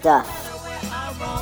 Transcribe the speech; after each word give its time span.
Stuff. 0.00 1.39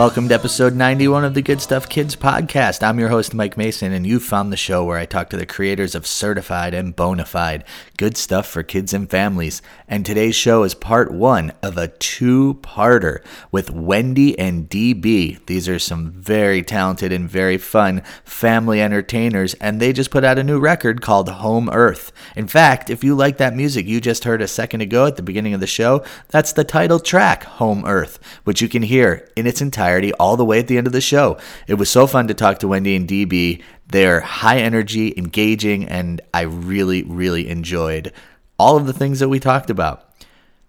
Welcome 0.00 0.30
to 0.30 0.34
episode 0.34 0.74
91 0.74 1.26
of 1.26 1.34
the 1.34 1.42
Good 1.42 1.60
Stuff 1.60 1.86
Kids 1.86 2.16
podcast. 2.16 2.82
I'm 2.82 2.98
your 2.98 3.10
host, 3.10 3.34
Mike 3.34 3.58
Mason, 3.58 3.92
and 3.92 4.06
you 4.06 4.18
found 4.18 4.50
the 4.50 4.56
show 4.56 4.82
where 4.82 4.96
I 4.96 5.04
talk 5.04 5.28
to 5.28 5.36
the 5.36 5.44
creators 5.44 5.94
of 5.94 6.06
Certified 6.06 6.72
and 6.72 6.96
Bonafide 6.96 7.64
Good 7.98 8.16
Stuff 8.16 8.46
for 8.46 8.62
Kids 8.62 8.94
and 8.94 9.10
Families. 9.10 9.60
And 9.86 10.06
today's 10.06 10.34
show 10.34 10.62
is 10.62 10.74
part 10.74 11.12
one 11.12 11.52
of 11.62 11.76
a 11.76 11.88
two 11.88 12.54
parter 12.62 13.22
with 13.52 13.68
Wendy 13.68 14.38
and 14.38 14.70
DB. 14.70 15.44
These 15.44 15.68
are 15.68 15.78
some 15.78 16.12
very 16.12 16.62
talented 16.62 17.12
and 17.12 17.28
very 17.28 17.58
fun 17.58 18.00
family 18.24 18.80
entertainers, 18.80 19.52
and 19.60 19.80
they 19.80 19.92
just 19.92 20.10
put 20.10 20.24
out 20.24 20.38
a 20.38 20.42
new 20.42 20.58
record 20.58 21.02
called 21.02 21.28
Home 21.28 21.68
Earth. 21.68 22.10
In 22.34 22.48
fact, 22.48 22.88
if 22.88 23.04
you 23.04 23.14
like 23.14 23.36
that 23.36 23.54
music 23.54 23.84
you 23.84 24.00
just 24.00 24.24
heard 24.24 24.40
a 24.40 24.48
second 24.48 24.80
ago 24.80 25.04
at 25.04 25.16
the 25.16 25.22
beginning 25.22 25.52
of 25.52 25.60
the 25.60 25.66
show, 25.66 26.02
that's 26.28 26.54
the 26.54 26.64
title 26.64 27.00
track, 27.00 27.44
Home 27.44 27.84
Earth, 27.84 28.18
which 28.44 28.62
you 28.62 28.68
can 28.70 28.82
hear 28.82 29.28
in 29.36 29.46
its 29.46 29.60
entirety 29.60 29.89
all 30.18 30.36
the 30.36 30.44
way 30.44 30.58
at 30.58 30.68
the 30.68 30.78
end 30.78 30.86
of 30.86 30.92
the 30.92 31.00
show. 31.00 31.38
It 31.66 31.74
was 31.74 31.90
so 31.90 32.06
fun 32.06 32.28
to 32.28 32.34
talk 32.34 32.58
to 32.58 32.68
Wendy 32.68 32.96
and 32.96 33.08
DB. 33.08 33.62
They're 33.88 34.20
high 34.20 34.58
energy, 34.58 35.12
engaging, 35.16 35.88
and 35.88 36.20
I 36.32 36.42
really, 36.42 37.02
really 37.02 37.48
enjoyed 37.48 38.12
all 38.58 38.76
of 38.76 38.86
the 38.86 38.92
things 38.92 39.20
that 39.20 39.28
we 39.28 39.40
talked 39.40 39.70
about. 39.70 40.06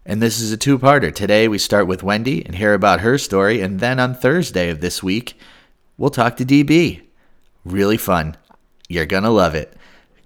And 0.06 0.22
this 0.22 0.40
is 0.40 0.52
a 0.52 0.58
two 0.58 0.80
parter. 0.80 1.14
Today 1.14 1.48
we 1.48 1.58
start 1.58 1.86
with 1.86 2.04
Wendy 2.04 2.44
and 2.46 2.56
hear 2.56 2.74
about 2.74 3.02
her 3.02 3.18
story, 3.18 3.62
and 3.62 3.80
then 3.80 4.00
on 4.00 4.16
Thursday 4.16 4.70
of 4.70 4.82
this 4.82 5.04
week, 5.04 5.38
we'll 5.98 6.10
talk 6.10 6.38
to 6.38 6.46
DB. 6.46 7.02
Really 7.64 7.98
fun. 7.98 8.38
You're 8.90 9.06
going 9.06 9.24
to 9.24 9.30
love 9.30 9.54
it. 9.54 9.76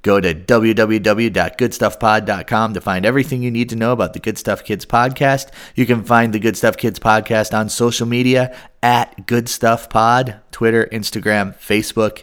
Go 0.05 0.21
to 0.21 0.33
www.goodstuffpod.com 0.35 2.73
to 2.75 2.81
find 2.81 3.05
everything 3.07 3.41
you 3.41 3.49
need 3.49 3.69
to 3.69 3.75
know 3.75 3.91
about 3.91 4.13
the 4.13 4.19
Good 4.19 4.37
Stuff 4.37 4.63
Kids 4.63 4.85
podcast. 4.85 5.49
You 5.73 5.87
can 5.87 6.03
find 6.03 6.31
the 6.31 6.37
Good 6.37 6.55
Stuff 6.55 6.77
Kids 6.77 6.99
podcast 6.99 7.57
on 7.57 7.69
social 7.69 8.05
media 8.05 8.55
at 8.83 9.25
Good 9.25 9.49
Stuff 9.49 9.89
Pod, 9.89 10.39
Twitter, 10.51 10.87
Instagram, 10.91 11.57
Facebook. 11.57 12.21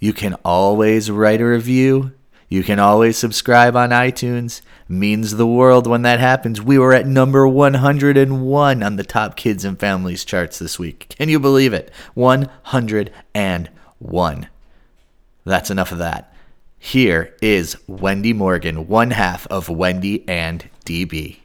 You 0.00 0.14
can 0.14 0.32
always 0.46 1.10
write 1.10 1.42
a 1.42 1.44
review. 1.44 2.12
You 2.48 2.62
can 2.62 2.78
always 2.78 3.18
subscribe 3.18 3.76
on 3.76 3.90
iTunes. 3.90 4.62
Means 4.88 5.32
the 5.32 5.46
world 5.46 5.86
when 5.86 6.00
that 6.00 6.20
happens. 6.20 6.62
We 6.62 6.78
were 6.78 6.94
at 6.94 7.06
number 7.06 7.46
101 7.46 8.82
on 8.82 8.96
the 8.96 9.04
top 9.04 9.36
kids 9.36 9.66
and 9.66 9.78
families 9.78 10.24
charts 10.24 10.58
this 10.58 10.78
week. 10.78 11.14
Can 11.18 11.28
you 11.28 11.38
believe 11.38 11.74
it? 11.74 11.90
101. 12.14 14.48
That's 15.44 15.70
enough 15.70 15.92
of 15.92 15.98
that. 15.98 16.29
Here 16.82 17.36
is 17.42 17.76
Wendy 17.86 18.32
Morgan, 18.32 18.88
one 18.88 19.10
half 19.10 19.46
of 19.48 19.68
Wendy 19.68 20.26
and 20.26 20.68
DB. 20.86 21.36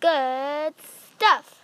Good 0.00 0.72
stuff. 0.80 1.62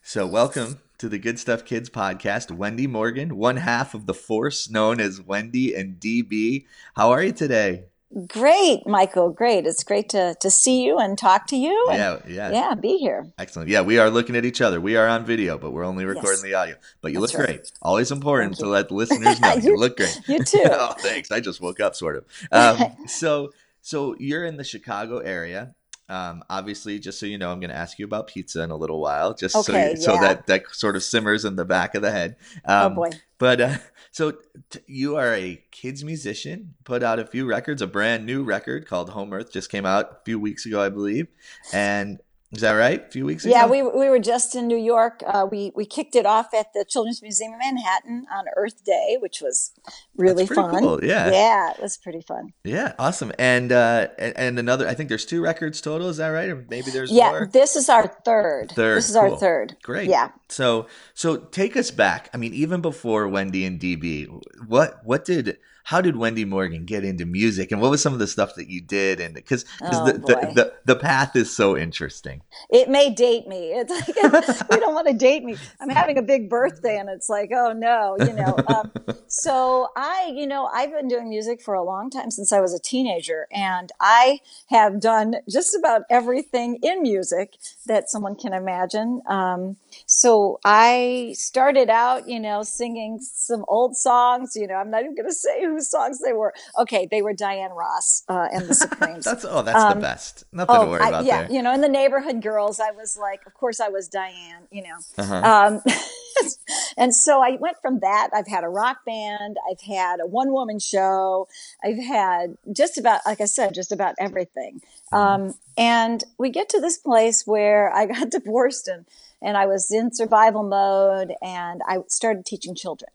So, 0.00 0.28
welcome 0.28 0.78
to 0.98 1.08
the 1.08 1.18
Good 1.18 1.40
Stuff 1.40 1.64
Kids 1.64 1.90
podcast. 1.90 2.52
Wendy 2.52 2.86
Morgan, 2.86 3.36
one 3.36 3.56
half 3.56 3.94
of 3.94 4.06
the 4.06 4.14
force 4.14 4.70
known 4.70 5.00
as 5.00 5.20
Wendy 5.20 5.74
and 5.74 5.98
DB. 5.98 6.66
How 6.94 7.10
are 7.10 7.24
you 7.24 7.32
today? 7.32 7.86
Great, 8.28 8.86
Michael. 8.86 9.30
Great. 9.30 9.66
It's 9.66 9.82
great 9.84 10.08
to, 10.10 10.36
to 10.40 10.50
see 10.50 10.84
you 10.84 10.96
and 10.98 11.18
talk 11.18 11.46
to 11.48 11.56
you. 11.56 11.86
Yeah, 11.90 12.18
yeah. 12.26 12.50
yeah, 12.52 12.74
be 12.74 12.96
here. 12.98 13.26
Excellent. 13.38 13.68
Yeah, 13.68 13.82
we 13.82 13.98
are 13.98 14.08
looking 14.10 14.36
at 14.36 14.44
each 14.44 14.60
other. 14.60 14.80
We 14.80 14.96
are 14.96 15.06
on 15.06 15.24
video, 15.26 15.58
but 15.58 15.72
we're 15.72 15.84
only 15.84 16.04
recording 16.04 16.30
Yes. 16.34 16.42
the 16.42 16.54
audio. 16.54 16.76
But 17.02 17.12
you 17.12 17.20
That's 17.20 17.34
look 17.34 17.40
right. 17.40 17.56
great. 17.58 17.72
Always 17.82 18.10
important 18.12 18.56
to 18.58 18.66
let 18.66 18.88
the 18.88 18.94
listeners 18.94 19.40
know 19.40 19.54
you, 19.54 19.70
You- 19.72 19.76
look 19.76 19.96
great. 19.98 20.18
you 20.28 20.42
too. 20.42 20.62
oh, 20.66 20.94
thanks. 20.98 21.30
I 21.30 21.40
just 21.40 21.60
woke 21.60 21.80
up, 21.80 21.94
sort 21.94 22.16
of. 22.16 22.24
Um, 22.52 22.96
so, 23.06 23.52
so 23.82 24.16
you're 24.18 24.44
in 24.46 24.56
the 24.56 24.64
Chicago 24.64 25.18
area. 25.18 25.74
Um, 26.08 26.42
obviously, 26.48 26.98
just 26.98 27.18
so 27.18 27.26
you 27.26 27.36
know, 27.36 27.50
I'm 27.50 27.58
going 27.58 27.70
to 27.70 27.76
ask 27.76 27.98
you 27.98 28.04
about 28.04 28.28
pizza 28.28 28.62
in 28.62 28.70
a 28.70 28.76
little 28.76 29.00
while, 29.00 29.34
just 29.34 29.54
so 29.54 29.60
Okay, 29.60 29.96
so 29.96 30.14
yeah. 30.14 30.20
that 30.20 30.46
that 30.46 30.62
sort 30.72 30.96
of 30.96 31.02
simmers 31.02 31.44
in 31.44 31.56
the 31.56 31.64
back 31.64 31.94
of 31.94 32.02
the 32.02 32.10
head. 32.10 32.36
Um, 32.64 32.92
oh 32.92 32.94
boy. 32.94 33.10
But 33.38 33.60
uh, 33.60 33.78
so 34.12 34.34
t- 34.70 34.80
you 34.86 35.16
are 35.16 35.34
a 35.34 35.62
kids 35.70 36.04
musician, 36.04 36.74
put 36.84 37.02
out 37.02 37.18
a 37.18 37.26
few 37.26 37.46
records. 37.46 37.82
A 37.82 37.86
brand 37.86 38.24
new 38.24 38.44
record 38.44 38.86
called 38.86 39.10
Home 39.10 39.32
Earth 39.32 39.52
just 39.52 39.70
came 39.70 39.84
out 39.84 40.10
a 40.10 40.24
few 40.24 40.38
weeks 40.38 40.64
ago, 40.64 40.80
I 40.80 40.88
believe. 40.88 41.26
And 41.72 42.20
is 42.52 42.60
that 42.60 42.72
right? 42.72 43.04
A 43.04 43.10
few 43.10 43.24
weeks 43.26 43.44
ago? 43.44 43.52
Yeah, 43.54 43.66
we, 43.66 43.82
we 43.82 44.08
were 44.08 44.18
just 44.20 44.54
in 44.54 44.66
New 44.68 44.76
York. 44.76 45.22
Uh, 45.26 45.46
we 45.50 45.72
we 45.74 45.84
kicked 45.84 46.14
it 46.14 46.26
off 46.26 46.54
at 46.54 46.72
the 46.74 46.84
Children's 46.88 47.20
Museum 47.20 47.52
in 47.54 47.58
Manhattan 47.58 48.26
on 48.32 48.44
Earth 48.56 48.84
Day, 48.84 49.16
which 49.20 49.40
was 49.40 49.72
really 50.16 50.46
fun. 50.46 50.78
cool, 50.80 51.04
yeah. 51.04 51.30
yeah, 51.30 51.72
it 51.72 51.80
was 51.82 51.96
pretty 51.96 52.20
fun. 52.20 52.52
Yeah, 52.64 52.92
awesome. 52.98 53.32
And 53.38 53.72
uh 53.72 54.08
and, 54.18 54.36
and 54.36 54.58
another 54.58 54.86
I 54.88 54.94
think 54.94 55.08
there's 55.08 55.26
two 55.26 55.42
records 55.42 55.80
total, 55.80 56.08
is 56.08 56.18
that 56.18 56.28
right? 56.28 56.48
Or 56.48 56.64
maybe 56.70 56.90
there's 56.90 57.10
Yeah, 57.10 57.30
more. 57.30 57.46
this 57.52 57.74
is 57.76 57.88
our 57.88 58.06
third. 58.24 58.72
Third, 58.74 58.98
This 58.98 59.10
is 59.10 59.16
our 59.16 59.36
third. 59.36 59.76
Great. 59.82 60.08
Yeah. 60.08 60.28
So 60.48 60.86
so 61.14 61.36
take 61.36 61.76
us 61.76 61.90
back. 61.90 62.30
I 62.32 62.36
mean, 62.36 62.54
even 62.54 62.80
before 62.80 63.28
Wendy 63.28 63.64
and 63.64 63.80
DB, 63.80 64.28
what 64.66 65.00
what 65.04 65.24
did 65.24 65.58
how 65.86 66.00
did 66.00 66.16
Wendy 66.16 66.44
Morgan 66.44 66.84
get 66.84 67.04
into 67.04 67.24
music, 67.24 67.70
and 67.70 67.80
what 67.80 67.92
was 67.92 68.02
some 68.02 68.12
of 68.12 68.18
the 68.18 68.26
stuff 68.26 68.56
that 68.56 68.68
you 68.68 68.80
did? 68.80 69.20
And 69.20 69.34
because 69.34 69.64
Oh, 69.80 70.04
the, 70.04 70.14
the, 70.14 70.52
the 70.54 70.74
the 70.84 70.96
path 70.96 71.36
is 71.36 71.54
so 71.54 71.76
interesting. 71.76 72.42
It 72.70 72.88
may 72.88 73.08
date 73.08 73.46
me. 73.46 73.72
It's 73.72 73.92
like 73.92 74.68
we 74.70 74.80
don't 74.80 74.94
want 74.94 75.06
to 75.06 75.14
date 75.14 75.44
me. 75.44 75.56
I'm 75.80 75.88
having 76.02 76.18
a 76.18 76.22
big 76.22 76.50
birthday, 76.50 76.98
and 76.98 77.08
it's 77.08 77.28
like, 77.28 77.50
oh 77.54 77.72
no, 77.72 78.16
you 78.18 78.32
know. 78.32 78.56
Um, 78.66 78.90
so 79.28 79.88
I, 79.96 80.32
you 80.34 80.48
know, 80.48 80.66
I've 80.66 80.90
been 80.90 81.06
doing 81.06 81.28
music 81.28 81.62
for 81.62 81.74
a 81.74 81.84
long 81.84 82.10
time 82.10 82.32
since 82.32 82.52
I 82.52 82.60
was 82.60 82.74
a 82.74 82.80
teenager, 82.80 83.46
and 83.52 83.92
I 84.00 84.40
have 84.66 85.00
done 85.00 85.36
just 85.48 85.72
about 85.76 86.02
everything 86.10 86.80
in 86.82 87.02
music 87.02 87.58
that 87.86 88.10
someone 88.10 88.34
can 88.34 88.52
imagine. 88.52 89.22
Um, 89.28 89.76
so 90.04 90.60
I 90.64 91.34
started 91.36 91.88
out, 91.88 92.28
you 92.28 92.38
know, 92.38 92.62
singing 92.62 93.18
some 93.22 93.64
old 93.68 93.96
songs. 93.96 94.52
You 94.54 94.66
know, 94.66 94.74
I'm 94.74 94.90
not 94.90 95.02
even 95.02 95.14
going 95.14 95.28
to 95.28 95.34
say 95.34 95.64
whose 95.64 95.88
songs 95.90 96.20
they 96.24 96.32
were. 96.32 96.52
Okay, 96.78 97.08
they 97.10 97.22
were 97.22 97.32
Diana 97.32 97.74
Ross 97.74 98.22
uh, 98.28 98.48
and 98.52 98.68
the 98.68 98.74
Supremes. 98.82 99.24
That's 99.24 99.44
oh, 99.44 99.62
that's 99.62 99.82
the 99.82 99.90
Um, 99.96 100.00
best. 100.00 100.44
Nothing 100.52 100.80
to 100.80 100.86
worry 100.86 101.00
I- 101.00 101.08
about 101.08 101.24
yeah, 101.24 101.42
there. 101.44 101.52
you 101.52 101.62
know, 101.62 101.72
in 101.72 101.80
the 101.80 101.88
neighborhood 101.88 102.42
girls, 102.42 102.80
I 102.80 102.90
was 102.90 103.16
like, 103.16 103.46
of 103.46 103.54
course, 103.54 103.80
I 103.80 103.88
was 103.88 104.08
Diana, 104.08 104.66
you 104.70 104.82
know. 104.82 104.96
Uh-huh. 105.18 105.34
Um, 105.36 105.82
and 106.98 107.14
so 107.14 107.40
I 107.42 107.56
went 107.60 107.76
from 107.80 108.00
that. 108.00 108.30
I've 108.34 108.46
had 108.48 108.64
a 108.64 108.68
rock 108.68 109.04
band, 109.04 109.56
I've 109.70 109.80
had 109.80 110.20
a 110.20 110.26
one 110.26 110.52
woman 110.52 110.78
show, 110.78 111.48
I've 111.84 111.98
had 111.98 112.56
just 112.72 112.98
about, 112.98 113.20
like 113.26 113.40
I 113.40 113.46
said, 113.46 113.74
just 113.74 113.92
about 113.92 114.14
everything. 114.18 114.80
Um, 115.12 115.54
and 115.78 116.22
we 116.38 116.50
get 116.50 116.68
to 116.70 116.80
this 116.80 116.98
place 116.98 117.46
where 117.46 117.92
I 117.94 118.06
got 118.06 118.30
divorced 118.38 118.88
and, 118.88 119.06
and 119.42 119.56
I 119.56 119.66
was 119.66 119.90
in 119.90 120.12
survival 120.12 120.62
mode 120.62 121.32
and 121.42 121.82
I 121.86 121.98
started 122.08 122.44
teaching 122.44 122.74
children. 122.74 123.10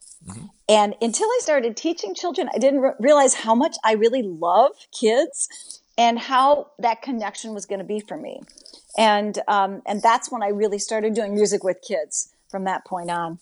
And 0.70 0.96
until 1.02 1.28
I 1.28 1.40
started 1.42 1.76
teaching 1.76 2.14
children, 2.14 2.48
I 2.54 2.60
didn't 2.60 2.82
re- 2.82 2.94
realize 3.00 3.34
how 3.34 3.56
much 3.56 3.76
I 3.84 3.94
really 3.94 4.22
love 4.22 4.72
kids 4.98 5.82
and 5.98 6.20
how 6.20 6.68
that 6.80 7.02
connection 7.02 7.54
was 7.54 7.66
going 7.66 7.80
to 7.80 7.86
be 7.86 8.00
for 8.00 8.18
me. 8.18 8.42
And 8.98 9.40
um, 9.48 9.82
and 9.86 10.02
that's 10.02 10.32
when 10.32 10.44
I 10.44 10.50
really 10.50 10.80
started 10.80 11.14
doing 11.14 11.34
music 11.34 11.64
with 11.64 11.82
kids 11.82 12.34
from 12.50 12.66
that 12.66 12.86
point 12.86 13.10
on. 13.10 13.40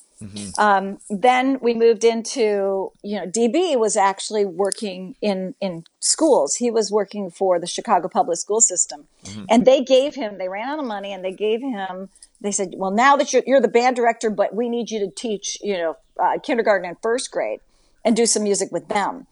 Um, 0.57 0.99
then 1.09 1.59
we 1.61 1.73
moved 1.73 2.03
into 2.03 2.91
you 3.03 3.19
know 3.19 3.25
DB 3.25 3.77
was 3.77 3.97
actually 3.97 4.45
working 4.45 5.15
in 5.21 5.55
in 5.59 5.85
schools. 5.99 6.55
He 6.55 6.69
was 6.69 6.91
working 6.91 7.31
for 7.31 7.59
the 7.59 7.67
Chicago 7.67 8.07
public 8.07 8.37
school 8.37 8.61
system, 8.61 9.07
and 9.49 9.65
they 9.65 9.81
gave 9.83 10.15
him 10.15 10.37
they 10.37 10.49
ran 10.49 10.69
out 10.69 10.79
of 10.79 10.85
money 10.85 11.11
and 11.13 11.23
they 11.23 11.31
gave 11.31 11.61
him 11.61 12.09
they 12.41 12.51
said, 12.51 12.73
well 12.77 12.91
now 12.91 13.15
that 13.15 13.33
you're, 13.33 13.43
you're 13.45 13.61
the 13.61 13.67
band 13.67 13.95
director, 13.95 14.29
but 14.29 14.55
we 14.55 14.69
need 14.69 14.91
you 14.91 14.99
to 14.99 15.11
teach 15.11 15.57
you 15.61 15.77
know 15.77 15.97
uh, 16.21 16.39
kindergarten 16.39 16.87
and 16.87 16.97
first 17.01 17.31
grade 17.31 17.59
and 18.03 18.15
do 18.15 18.25
some 18.25 18.43
music 18.43 18.71
with 18.71 18.87
them. 18.87 19.27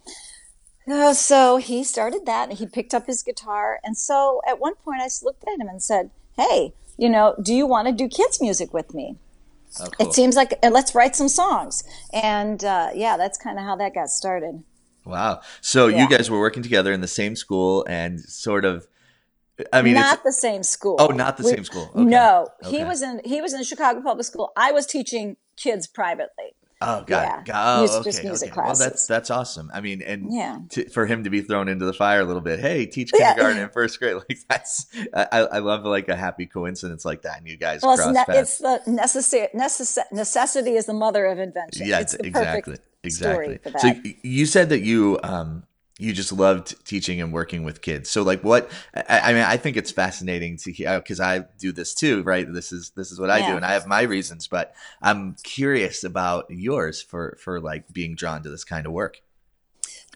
Uh, 0.89 1.13
so 1.13 1.57
he 1.57 1.83
started 1.83 2.25
that 2.25 2.49
and 2.49 2.57
he 2.57 2.65
picked 2.65 2.93
up 2.93 3.07
his 3.07 3.21
guitar. 3.21 3.79
And 3.83 3.97
so 3.97 4.41
at 4.47 4.59
one 4.59 4.75
point 4.75 5.01
I 5.01 5.09
looked 5.23 5.43
at 5.43 5.59
him 5.59 5.67
and 5.67 5.83
said, 5.83 6.11
Hey, 6.35 6.73
you 6.97 7.09
know, 7.09 7.35
do 7.41 7.53
you 7.53 7.65
want 7.65 7.87
to 7.87 7.93
do 7.93 8.07
kids 8.07 8.39
music 8.41 8.73
with 8.73 8.93
me? 8.93 9.17
Oh, 9.79 9.87
cool. 9.87 10.07
It 10.07 10.13
seems 10.13 10.35
like 10.35 10.57
let's 10.63 10.95
write 10.95 11.15
some 11.15 11.27
songs. 11.27 11.83
And 12.13 12.63
uh, 12.63 12.91
yeah, 12.95 13.17
that's 13.17 13.37
kind 13.37 13.59
of 13.59 13.65
how 13.65 13.75
that 13.75 13.93
got 13.93 14.09
started. 14.09 14.63
Wow. 15.03 15.41
So 15.61 15.87
you 15.87 16.07
guys 16.09 16.29
were 16.29 16.39
working 16.39 16.63
together 16.63 16.91
in 16.91 16.99
the 17.01 17.07
same 17.07 17.35
school 17.35 17.85
and 17.87 18.19
sort 18.19 18.65
of 18.65 18.87
I 19.73 19.81
mean 19.81 19.95
not 19.95 20.15
it's 20.15 20.23
the 20.23 20.31
same 20.33 20.63
school. 20.63 20.95
Oh, 20.99 21.07
not 21.07 21.37
the 21.37 21.43
We- 21.43 21.51
same 21.51 21.63
school. 21.63 21.89
Okay. 21.95 22.03
No, 22.03 22.47
he 22.65 22.83
was 22.83 23.01
in 23.01 23.21
he 23.25 23.41
was 23.41 23.53
in 23.53 23.63
Chicago 23.63 24.01
Public 24.01 24.25
School. 24.25 24.51
I 24.55 24.71
was 24.71 24.85
teaching 24.85 25.37
kids 25.55 25.87
privately. 25.87 26.53
Oh, 26.79 27.03
God! 27.07 27.47
Yeah. 27.47 27.53
Oh, 27.55 27.79
Music- 27.79 27.95
okay, 28.01 28.09
just 28.11 28.23
music 28.23 28.51
okay. 28.51 28.61
Well, 28.63 28.75
that's 28.75 29.07
that's 29.07 29.31
awesome. 29.31 29.71
I 29.73 29.81
mean, 29.81 30.03
and 30.03 30.27
Yeah. 30.31 30.59
to, 30.69 30.87
for 30.89 31.07
him 31.07 31.23
to 31.23 31.31
be 31.31 31.41
thrown 31.41 31.67
into 31.69 31.85
the 31.85 31.93
fire 31.93 32.19
a 32.19 32.23
little 32.23 32.41
bit. 32.41 32.59
Hey, 32.59 32.85
teach 32.85 33.09
Yeah. 33.17 33.29
kindergarten 33.33 33.63
in 33.63 33.69
first 33.73 33.97
grade. 33.97 34.13
Like 34.17 34.37
that's 34.47 34.85
I, 35.11 35.25
I 35.53 35.57
love 35.57 35.85
like 35.85 36.07
a 36.07 36.15
happy 36.15 36.45
coincidence 36.45 37.03
like 37.03 37.23
that. 37.23 37.39
And 37.39 37.47
you 37.47 37.57
guys 37.57 37.81
Well, 37.81 37.93
it's, 37.93 38.03
cross 38.03 38.13
ne- 38.13 38.25
paths. 38.25 38.39
it's 38.39 38.57
the 38.59 38.91
necessary 38.91 39.47
necess- 39.55 39.97
necessity 40.11 40.75
is 40.75 40.85
the 40.85 40.93
mother 40.93 41.25
of 41.25 41.39
invention. 41.39 41.87
yeah, 41.87 41.99
it's 41.99 42.11
the 42.15 42.27
exactly, 42.27 42.73
perfect 42.73 42.87
exactly. 43.03 43.43
story 43.43 43.57
for 43.63 43.69
that. 43.71 43.81
So 43.81 44.11
you 44.21 44.45
said 44.45 44.69
that 44.69 44.81
you 44.81 45.19
um 45.23 45.63
you 45.99 46.13
just 46.13 46.31
loved 46.31 46.85
teaching 46.85 47.21
and 47.21 47.33
working 47.33 47.63
with 47.63 47.81
kids. 47.81 48.09
So 48.09 48.21
like 48.21 48.43
what 48.43 48.69
I, 48.93 49.19
I 49.19 49.33
mean, 49.33 49.43
I 49.43 49.57
think 49.57 49.77
it's 49.77 49.91
fascinating 49.91 50.57
to 50.57 50.71
hear 50.71 50.89
oh, 50.89 50.99
because 50.99 51.19
I 51.19 51.45
do 51.59 51.71
this 51.71 51.93
too, 51.93 52.23
right? 52.23 52.51
This 52.51 52.71
is 52.71 52.91
this 52.91 53.11
is 53.11 53.19
what 53.19 53.29
I 53.29 53.39
do, 53.47 53.55
and 53.55 53.65
I 53.65 53.73
have 53.73 53.87
my 53.87 54.01
reasons, 54.03 54.47
but 54.47 54.73
I'm 55.01 55.35
curious 55.43 56.03
about 56.03 56.45
yours 56.49 57.01
for 57.01 57.37
for 57.41 57.59
like 57.59 57.91
being 57.91 58.15
drawn 58.15 58.43
to 58.43 58.49
this 58.49 58.63
kind 58.63 58.85
of 58.85 58.91
work. 58.91 59.21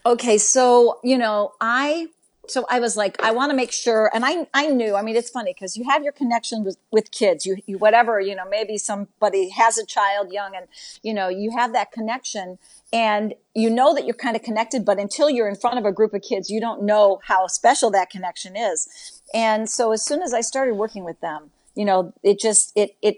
Okay, 0.06 0.38
so 0.38 1.00
you 1.02 1.18
know, 1.18 1.52
I 1.60 2.08
so 2.52 2.66
I 2.68 2.80
was 2.80 2.96
like, 2.96 3.20
I 3.22 3.30
want 3.30 3.50
to 3.50 3.56
make 3.56 3.72
sure, 3.72 4.10
and 4.12 4.24
I 4.24 4.46
I 4.52 4.66
knew. 4.68 4.94
I 4.94 5.02
mean, 5.02 5.16
it's 5.16 5.30
funny 5.30 5.54
because 5.54 5.76
you 5.76 5.84
have 5.88 6.02
your 6.02 6.12
connection 6.12 6.64
with 6.64 6.76
with 6.90 7.10
kids. 7.10 7.46
You 7.46 7.56
you 7.66 7.78
whatever 7.78 8.20
you 8.20 8.34
know, 8.34 8.44
maybe 8.48 8.76
somebody 8.76 9.48
has 9.50 9.78
a 9.78 9.86
child 9.86 10.32
young, 10.32 10.54
and 10.54 10.66
you 11.02 11.14
know, 11.14 11.28
you 11.28 11.50
have 11.56 11.72
that 11.72 11.92
connection, 11.92 12.58
and 12.92 13.34
you 13.54 13.70
know 13.70 13.94
that 13.94 14.04
you're 14.04 14.14
kind 14.14 14.36
of 14.36 14.42
connected. 14.42 14.84
But 14.84 14.98
until 14.98 15.30
you're 15.30 15.48
in 15.48 15.56
front 15.56 15.78
of 15.78 15.86
a 15.86 15.92
group 15.92 16.12
of 16.12 16.22
kids, 16.22 16.50
you 16.50 16.60
don't 16.60 16.82
know 16.82 17.20
how 17.24 17.46
special 17.46 17.90
that 17.92 18.10
connection 18.10 18.54
is. 18.56 19.20
And 19.32 19.68
so 19.68 19.92
as 19.92 20.04
soon 20.04 20.20
as 20.20 20.34
I 20.34 20.42
started 20.42 20.74
working 20.74 21.04
with 21.04 21.20
them, 21.20 21.50
you 21.74 21.86
know, 21.86 22.12
it 22.22 22.38
just 22.38 22.72
it 22.76 22.96
it 23.00 23.16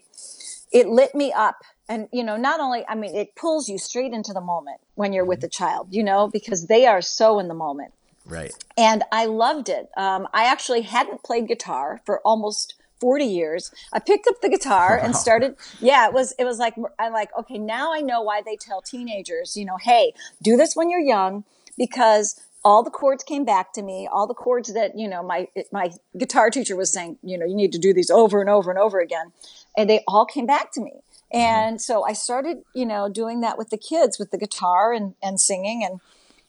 it 0.73 0.89
lit 0.89 1.15
me 1.15 1.33
up 1.33 1.65
and 1.89 2.09
you 2.13 2.25
know 2.25 2.37
not 2.37 2.61
only 2.61 2.85
i 2.89 2.95
mean 2.95 3.15
it 3.15 3.35
pulls 3.37 3.69
you 3.69 3.79
straight 3.79 4.13
into 4.13 4.33
the 4.33 4.41
moment 4.41 4.81
when 4.95 5.13
you're 5.13 5.25
with 5.25 5.39
mm-hmm. 5.39 5.47
the 5.47 5.49
child 5.49 5.89
you 5.91 6.03
know 6.03 6.29
because 6.29 6.67
they 6.67 6.87
are 6.87 7.03
so 7.03 7.39
in 7.39 7.49
the 7.49 7.55
moment 7.55 7.93
Right. 8.27 8.53
and 8.77 9.03
i 9.13 9.27
loved 9.27 9.69
it. 9.69 9.89
Um, 9.97 10.27
i 10.33 10.45
actually 10.45 10.83
hadn't 10.83 11.23
played 11.23 11.47
guitar 11.49 12.01
for 12.05 12.21
almost 12.21 12.75
40 13.01 13.25
years. 13.27 13.71
I 13.93 13.99
picked 13.99 14.27
up 14.29 14.41
the 14.41 14.49
guitar 14.49 14.99
and 14.99 15.15
started 15.15 15.57
yeah 15.81 16.07
it 16.09 16.15
was 16.15 16.35
it 16.39 16.45
was 16.45 16.59
like 16.59 16.75
i'm 16.99 17.13
like 17.13 17.29
okay 17.39 17.59
now 17.59 17.93
i 17.93 18.01
know 18.01 18.23
why 18.23 18.41
they 18.45 18.57
tell 18.57 18.81
teenagers 18.81 19.57
you 19.57 19.65
know 19.67 19.77
hey 19.77 20.15
do 20.43 20.57
this 20.57 20.75
when 20.75 20.89
you're 20.89 21.01
young 21.01 21.45
because 21.77 22.41
all 22.65 22.83
the 22.83 22.91
chords 22.91 23.23
came 23.23 23.45
back 23.45 23.73
to 23.75 23.83
me 23.83 24.09
all 24.11 24.27
the 24.27 24.35
chords 24.35 24.73
that 24.73 24.97
you 24.97 25.07
know 25.07 25.23
my 25.23 25.49
my 25.71 25.91
guitar 26.17 26.49
teacher 26.49 26.77
was 26.77 26.91
saying 26.91 27.19
you 27.23 27.37
know 27.37 27.45
you 27.45 27.55
need 27.55 27.73
to 27.73 27.79
do 27.79 27.93
these 27.93 28.11
over 28.11 28.41
and 28.41 28.49
over 28.49 28.71
and 28.71 28.79
over 28.79 29.01
again 29.01 29.33
and 29.77 29.91
they 29.91 30.03
all 30.09 30.25
came 30.25 30.47
back 30.47 30.73
to 30.73 30.81
me. 30.81 30.93
And 31.33 31.81
so 31.81 32.05
i 32.05 32.13
started 32.15 32.63
you 32.75 32.87
know 32.87 33.09
doing 33.09 33.41
that 33.41 33.59
with 33.59 33.71
the 33.71 33.77
kids 33.77 34.19
with 34.19 34.31
the 34.31 34.39
guitar 34.39 34.93
and 34.93 35.15
and 35.23 35.41
singing 35.41 35.85
and 35.85 36.01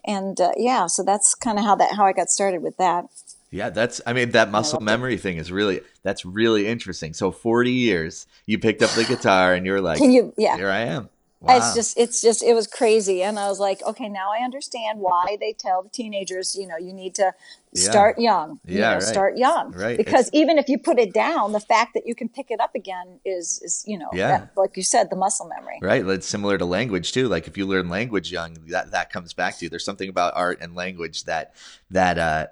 and 0.05 0.39
uh, 0.39 0.51
yeah 0.57 0.87
so 0.87 1.03
that's 1.03 1.35
kind 1.35 1.57
of 1.59 1.65
how 1.65 1.75
that 1.75 1.95
how 1.95 2.05
i 2.05 2.13
got 2.13 2.29
started 2.29 2.61
with 2.61 2.77
that 2.77 3.05
Yeah, 3.51 3.69
that's 3.69 4.01
I 4.05 4.11
mean 4.13 4.31
that 4.31 4.51
muscle 4.51 4.77
loved 4.77 4.83
it. 4.83 4.91
memory 4.91 5.17
thing 5.17 5.37
is 5.37 5.51
really 5.51 5.79
that's 6.03 6.25
really 6.25 6.67
interesting. 6.67 7.13
So 7.13 7.31
40 7.31 7.71
years 7.71 8.27
you 8.45 8.59
picked 8.59 8.81
up 8.81 8.89
the 8.91 9.05
guitar 9.05 9.53
and 9.53 9.65
you're 9.65 9.81
like 9.81 9.99
can 9.99 10.11
you 10.11 10.33
yeah 10.37 10.57
here 10.57 10.69
I 10.69 10.79
am. 10.81 11.09
Wow. 11.45 11.57
It's 11.57 11.75
just, 11.75 11.97
it's 11.97 12.21
just, 12.21 12.41
it 12.43 12.53
was 12.53 12.65
crazy. 12.67 13.21
And 13.21 13.37
I 13.37 13.47
was 13.49 13.59
like, 13.59 13.81
okay, 13.83 14.09
now 14.09 14.31
I 14.31 14.43
understand 14.43 14.99
why 14.99 15.37
they 15.39 15.53
tell 15.53 15.83
the 15.83 15.89
teenagers, 15.89 16.55
you 16.55 16.67
know, 16.67 16.77
you 16.77 16.91
need 16.91 17.13
to 17.15 17.33
Yeah. 17.73 17.81
start 17.91 18.17
young. 18.19 18.59
you 18.65 18.79
Yeah, 18.79 18.81
know, 18.89 18.93
right. 18.95 19.03
Start 19.03 19.37
young. 19.37 19.71
Right. 19.73 19.95
Because 19.97 20.29
even 20.33 20.57
if 20.57 20.69
you 20.69 20.79
put 20.79 20.97
it 20.97 21.13
down, 21.13 21.51
the 21.51 21.59
fact 21.59 21.93
that 21.93 22.07
you 22.07 22.15
can 22.15 22.29
pick 22.29 22.49
it 22.49 22.59
up 22.59 22.73
again 22.73 23.19
is, 23.25 23.61
is 23.63 23.83
you 23.85 23.97
know, 23.97 24.09
Yeah. 24.13 24.27
that- 24.29 24.51
like 24.57 24.75
you 24.75 24.83
said, 24.83 25.09
the 25.11 25.15
muscle 25.15 25.47
memory. 25.47 25.77
Right, 25.81 26.03
it's 26.07 26.25
similar 26.27 26.57
to 26.57 26.65
language 26.65 27.11
too. 27.11 27.27
Like 27.27 27.47
if 27.47 27.57
you 27.57 27.65
learn 27.67 27.89
language 27.89 28.31
young, 28.31 28.57
that 28.69 28.91
that 28.91 29.11
comes 29.11 29.33
back 29.33 29.57
to 29.59 29.65
you. 29.65 29.69
There's 29.69 29.85
something 29.85 30.09
about 30.09 30.33
art 30.35 30.59
and 30.61 30.73
language 30.73 31.25
that 31.25 31.53
that 31.91 32.17
uh 32.17 32.47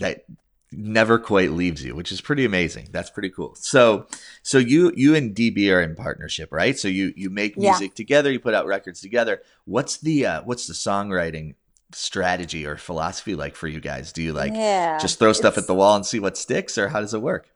that 0.00 0.24
never 0.72 1.18
quite 1.18 1.52
leaves 1.52 1.82
you, 1.84 1.94
which 1.94 2.12
is 2.12 2.20
pretty 2.20 2.44
amazing. 2.44 2.88
That's 2.92 3.10
pretty 3.10 3.30
cool. 3.30 3.54
So 3.54 4.06
so 4.42 4.58
you 4.58 4.92
you 4.96 5.14
and 5.14 5.34
DB 5.34 5.72
are 5.72 5.80
in 5.80 5.94
partnership, 5.94 6.52
right? 6.52 6.78
So 6.78 6.88
you 6.88 7.12
you 7.16 7.30
make 7.30 7.54
Yeah. 7.56 7.70
music 7.70 7.94
together, 7.94 8.30
you 8.30 8.40
put 8.40 8.54
out 8.54 8.66
records 8.66 9.00
together. 9.00 9.42
What's 9.64 9.96
the 9.98 10.26
uh 10.26 10.42
what's 10.42 10.66
the 10.66 10.74
songwriting 10.74 11.54
strategy 11.92 12.66
or 12.66 12.76
philosophy 12.76 13.34
like 13.34 13.56
for 13.56 13.66
you 13.68 13.80
guys? 13.80 14.12
Do 14.12 14.22
you 14.22 14.32
like 14.32 14.52
Yeah, 14.54 14.98
just 14.98 15.18
throw 15.18 15.32
stuff 15.32 15.56
at 15.58 15.66
the 15.66 15.74
wall 15.74 15.96
and 15.96 16.04
see 16.04 16.20
what 16.20 16.36
sticks 16.36 16.76
or 16.76 16.88
how 16.88 17.00
does 17.00 17.14
it 17.14 17.22
work? 17.22 17.48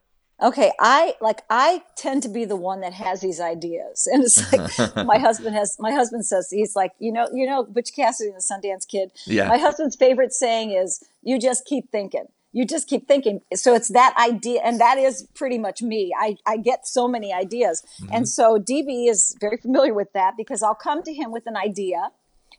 Okay, 0.43 0.73
I 0.81 1.15
like 1.21 1.43
I 1.51 1.83
tend 1.97 2.25
to 2.25 2.29
be 2.29 2.45
the 2.45 2.57
one 2.57 2.81
that 2.81 2.95
has 2.95 3.21
these 3.21 3.41
ideas, 3.41 4.09
and 4.13 4.25
it's 4.25 4.53
like 4.53 5.07
my 5.07 5.19
husband 5.29 5.55
has. 5.55 5.77
My 5.79 5.93
husband 5.93 6.27
says 6.27 6.49
he's 6.51 6.75
like, 6.75 6.93
you 6.99 7.13
know, 7.13 7.29
you 7.33 7.47
know, 7.47 7.63
Butch 7.63 7.95
Cassidy 7.95 8.31
and 8.31 8.39
the 8.39 8.43
Sundance 8.43 8.89
Kid. 8.89 9.13
Yeah. 9.27 9.47
My 9.49 9.59
husband's 9.59 9.95
favorite 9.95 10.33
saying 10.33 10.73
is, 10.73 11.05
"You 11.23 11.39
just 11.39 11.65
keep 11.65 11.93
thinking." 11.93 12.25
You 12.53 12.67
just 12.67 12.89
keep 12.89 13.09
thinking. 13.09 13.41
So 13.55 13.75
it's 13.75 13.89
that 13.89 14.15
idea, 14.19 14.61
and 14.63 14.81
that 14.81 14.99
is 14.99 15.27
pretty 15.35 15.59
much 15.59 15.83
me. 15.83 16.13
I, 16.19 16.37
I 16.47 16.59
get 16.59 16.87
so 16.87 17.09
many 17.09 17.33
ideas, 17.33 17.83
and 18.13 18.29
so 18.29 18.59
DB 18.59 19.09
is 19.09 19.37
very 19.41 19.57
familiar 19.57 19.95
with 19.95 20.13
that 20.13 20.35
because 20.37 20.63
I'll 20.63 20.75
come 20.75 21.03
to 21.03 21.13
him 21.13 21.33
with 21.33 21.47
an 21.47 21.57
idea, 21.57 22.11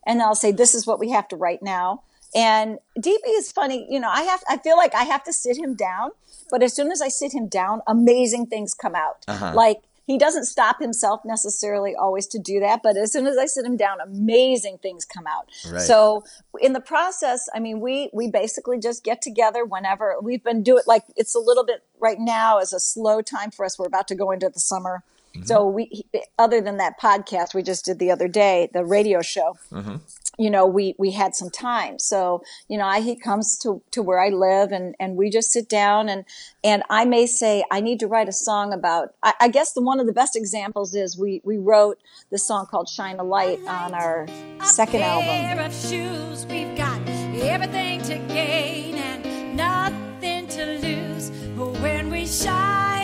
and 0.06 0.22
I'll 0.22 0.36
say, 0.36 0.52
"This 0.52 0.74
is 0.74 0.88
what 0.88 1.00
we 1.00 1.12
have 1.12 1.28
to 1.30 1.36
write 1.36 1.62
now." 1.62 2.04
And 2.36 2.80
DB 2.98 3.20
is 3.28 3.52
funny, 3.52 3.86
you 3.90 4.00
know. 4.00 4.10
I 4.10 4.24
have, 4.24 4.44
I 4.50 4.58
feel 4.58 4.76
like 4.76 4.96
I 4.96 5.04
have 5.04 5.24
to 5.26 5.34
sit 5.34 5.58
him 5.58 5.76
down, 5.76 6.12
but 6.50 6.64
as 6.64 6.74
soon 6.74 6.92
as 6.92 7.02
I 7.02 7.08
sit 7.08 7.34
him 7.34 7.48
down, 7.48 7.82
amazing 7.88 8.48
things 8.48 8.74
come 8.74 8.96
out. 8.96 9.24
Uh-huh. 9.28 9.54
Like 9.54 9.82
he 10.06 10.18
doesn't 10.18 10.46
stop 10.46 10.82
himself 10.82 11.22
necessarily 11.26 11.96
always 11.96 12.28
to 12.28 12.40
do 12.40 12.60
that, 12.60 12.82
but 12.84 12.98
as 12.98 13.12
soon 13.12 13.26
as 13.26 13.38
I 13.38 13.46
sit 13.46 13.66
him 13.66 13.78
down, 13.78 14.00
amazing 14.02 14.80
things 14.80 15.06
come 15.06 15.26
out. 15.28 15.50
Right. 15.72 15.82
So 15.82 16.24
in 16.60 16.74
the 16.74 16.82
process, 16.82 17.48
I 17.54 17.60
mean, 17.60 17.80
we 17.80 18.10
we 18.14 18.30
basically 18.30 18.80
just 18.80 19.04
get 19.04 19.22
together 19.22 19.66
whenever 19.66 20.16
we've 20.22 20.44
been 20.44 20.64
do 20.64 20.78
it. 20.78 20.88
Like 20.88 21.04
it's 21.16 21.36
a 21.36 21.40
little 21.40 21.66
bit 21.66 21.84
right 22.00 22.20
now 22.20 22.60
is 22.60 22.74
a 22.74 22.80
slow 22.80 23.22
time 23.22 23.52
for 23.52 23.66
us. 23.66 23.80
We're 23.80 23.88
about 23.88 24.08
to 24.10 24.16
go 24.16 24.32
into 24.32 24.50
the 24.50 24.60
summer. 24.60 25.04
Mm-hmm. 25.36 25.46
So 25.46 25.68
we, 25.68 26.06
other 26.38 26.62
than 26.62 26.78
that 26.78 27.00
podcast 27.00 27.56
we 27.56 27.64
just 27.64 27.86
did 27.86 27.98
the 27.98 28.12
other 28.12 28.28
day, 28.28 28.70
the 28.72 28.86
radio 28.86 29.22
show, 29.22 29.58
Mm-hmm. 29.72 29.96
You 30.38 30.50
know, 30.50 30.66
we, 30.66 30.96
we 30.98 31.12
had 31.12 31.36
some 31.36 31.50
time. 31.50 32.00
So, 32.00 32.44
you 32.68 32.78
know, 32.78 32.86
I, 32.86 33.02
he 33.02 33.16
comes 33.16 33.58
to, 33.60 33.82
to 33.92 34.02
where 34.02 34.20
I 34.20 34.30
live 34.30 34.72
and, 34.72 34.96
and 35.00 35.16
we 35.16 35.30
just 35.30 35.52
sit 35.52 35.70
down 35.70 36.10
and, 36.10 36.26
and 36.64 36.84
I 36.90 37.06
may 37.06 37.28
say, 37.28 37.64
I 37.72 37.82
need 37.82 38.00
to 38.00 38.08
write 38.08 38.28
a 38.28 38.34
song 38.34 38.74
about, 38.74 39.14
I, 39.22 39.34
I 39.42 39.48
guess 39.48 39.74
the 39.74 39.82
one 39.82 40.00
of 40.00 40.08
the 40.08 40.14
best 40.14 40.36
examples 40.36 40.96
is 40.96 41.18
we, 41.18 41.42
we 41.44 41.58
wrote 41.58 42.00
the 42.32 42.40
song 42.40 42.66
called 42.66 42.90
Shine 42.90 43.20
a 43.20 43.24
Light 43.24 43.60
on 43.68 43.94
our 43.94 44.28
second 44.64 45.02
album. 45.02 45.60
of 45.60 45.74
shoes. 45.74 46.46
We've 46.48 46.76
got 46.76 47.00
everything 47.08 48.02
to 48.04 48.18
gain 48.34 48.96
and 48.96 49.56
nothing 49.56 50.48
to 50.48 50.80
lose. 50.80 51.30
But 51.56 51.80
when 51.80 52.10
we 52.10 52.26
shine 52.26 53.03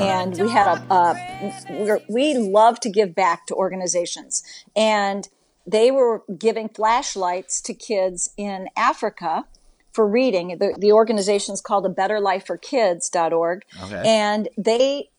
and 0.00 0.38
we 0.38 0.50
had 0.50 0.78
a, 0.90 0.94
a 0.94 1.54
we're, 1.70 2.00
we 2.08 2.34
love 2.36 2.80
to 2.80 2.90
give 2.90 3.14
back 3.14 3.46
to 3.46 3.54
organizations. 3.54 4.42
And 4.74 5.28
they 5.66 5.90
were 5.90 6.22
giving 6.38 6.68
flashlights 6.68 7.60
to 7.62 7.74
kids 7.74 8.30
in 8.36 8.68
africa 8.76 9.46
for 9.92 10.06
reading. 10.06 10.58
The, 10.58 10.76
the 10.78 10.92
organization 10.92 11.54
is 11.54 11.60
called 11.60 11.86
a 11.86 11.88
better 11.88 12.20
life 12.20 12.46
for 12.46 12.56
kids.org 12.56 13.62
Okay. 13.82 14.02
and 14.04 14.48
they 14.56 15.10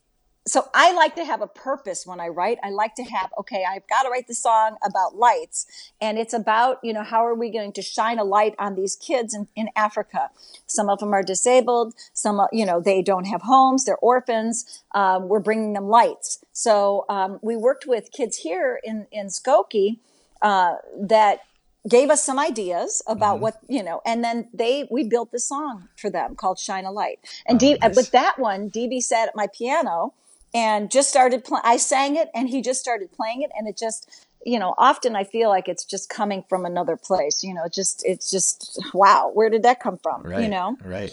so 0.47 0.69
I 0.73 0.93
like 0.93 1.15
to 1.15 1.25
have 1.25 1.41
a 1.41 1.47
purpose 1.47 2.07
when 2.07 2.19
I 2.19 2.29
write. 2.29 2.57
I 2.63 2.69
like 2.69 2.95
to 2.95 3.03
have, 3.03 3.31
okay, 3.37 3.63
I've 3.69 3.87
got 3.87 4.03
to 4.03 4.09
write 4.09 4.27
the 4.27 4.33
song 4.33 4.77
about 4.83 5.15
lights. 5.15 5.67
And 5.99 6.17
it's 6.17 6.33
about, 6.33 6.79
you 6.83 6.93
know, 6.93 7.03
how 7.03 7.25
are 7.25 7.35
we 7.35 7.51
going 7.51 7.73
to 7.73 7.81
shine 7.81 8.17
a 8.17 8.23
light 8.23 8.55
on 8.57 8.75
these 8.75 8.95
kids 8.95 9.33
in, 9.33 9.47
in 9.55 9.69
Africa? 9.75 10.31
Some 10.65 10.89
of 10.89 10.99
them 10.99 11.13
are 11.13 11.23
disabled. 11.23 11.95
Some, 12.13 12.39
uh, 12.39 12.47
you 12.51 12.65
know, 12.65 12.79
they 12.79 13.01
don't 13.01 13.25
have 13.25 13.41
homes. 13.41 13.85
They're 13.85 13.97
orphans. 13.97 14.83
Um, 14.95 15.27
we're 15.27 15.39
bringing 15.39 15.73
them 15.73 15.89
lights. 15.89 16.43
So 16.53 17.05
um, 17.09 17.39
we 17.41 17.55
worked 17.55 17.85
with 17.85 18.11
kids 18.11 18.37
here 18.37 18.79
in, 18.83 19.07
in 19.11 19.27
Skokie 19.27 19.99
uh, 20.41 20.75
that 20.99 21.41
gave 21.87 22.09
us 22.09 22.23
some 22.23 22.37
ideas 22.37 23.01
about 23.07 23.39
what 23.39 23.59
you 23.69 23.81
know 23.81 24.01
and 24.05 24.21
then 24.21 24.49
they 24.53 24.87
we 24.91 25.07
built 25.07 25.31
the 25.31 25.39
song 25.39 25.87
for 25.95 26.09
them 26.09 26.35
called 26.35 26.59
shine 26.59 26.83
a 26.83 26.91
light 26.91 27.19
and 27.45 27.59
D, 27.59 27.77
nice. 27.81 27.95
with 27.95 28.11
that 28.11 28.37
one 28.37 28.69
db 28.69 29.01
sat 29.01 29.29
at 29.29 29.35
my 29.37 29.47
piano 29.47 30.13
and 30.53 30.89
just 30.91 31.09
started 31.09 31.43
playing 31.43 31.63
i 31.65 31.77
sang 31.77 32.15
it 32.15 32.29
and 32.33 32.49
he 32.49 32.61
just 32.61 32.79
started 32.79 33.11
playing 33.11 33.41
it 33.41 33.51
and 33.57 33.67
it 33.67 33.77
just 33.77 34.09
you 34.45 34.57
know 34.59 34.73
often 34.77 35.15
i 35.15 35.23
feel 35.23 35.49
like 35.49 35.67
it's 35.67 35.83
just 35.85 36.09
coming 36.09 36.43
from 36.47 36.65
another 36.65 36.95
place 36.95 37.43
you 37.43 37.53
know 37.53 37.67
just 37.73 38.03
it's 38.05 38.31
just 38.31 38.79
wow 38.93 39.29
where 39.33 39.49
did 39.49 39.63
that 39.63 39.79
come 39.79 39.97
from 40.01 40.21
Right. 40.23 40.43
you 40.43 40.47
know 40.49 40.77
Right. 40.85 41.11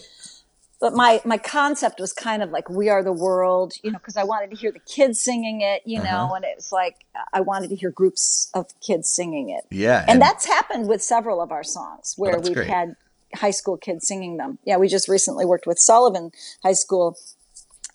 but 0.81 0.93
my 0.93 1.21
my 1.25 1.39
concept 1.39 1.99
was 2.01 2.13
kind 2.13 2.43
of 2.43 2.51
like 2.51 2.69
we 2.69 2.89
are 2.89 3.03
the 3.03 3.13
world 3.13 3.73
you 3.83 3.91
know 3.91 3.99
because 3.99 4.17
i 4.17 4.23
wanted 4.25 4.51
to 4.51 4.57
hear 4.57 4.71
the 4.71 4.79
kids 4.81 5.21
singing 5.21 5.61
it 5.63 5.83
you 5.85 5.99
know 5.99 6.05
Uh-huh. 6.27 6.35
and 6.35 6.45
it's 6.45 6.71
like 6.71 7.05
i 7.33 7.41
wanted 7.41 7.71
to 7.71 7.77
hear 7.77 7.91
groups 7.91 8.51
of 8.55 8.67
kids 8.81 9.09
singing 9.11 9.51
it 9.51 9.65
Yeah. 9.71 10.05
and, 10.07 10.21
that's 10.23 10.47
happened 10.47 10.89
with 10.89 11.03
several 11.03 11.41
of 11.41 11.51
our 11.51 11.65
songs 11.65 12.15
where 12.17 12.39
we've 12.39 12.55
great. 12.55 12.69
had 12.69 12.95
high 13.35 13.51
school 13.51 13.77
kids 13.77 14.07
singing 14.07 14.37
them 14.37 14.59
yeah 14.65 14.77
we 14.77 14.87
just 14.87 15.09
recently 15.09 15.45
worked 15.45 15.67
with 15.67 15.79
sullivan 15.81 16.31
high 16.63 16.73
school 16.85 17.17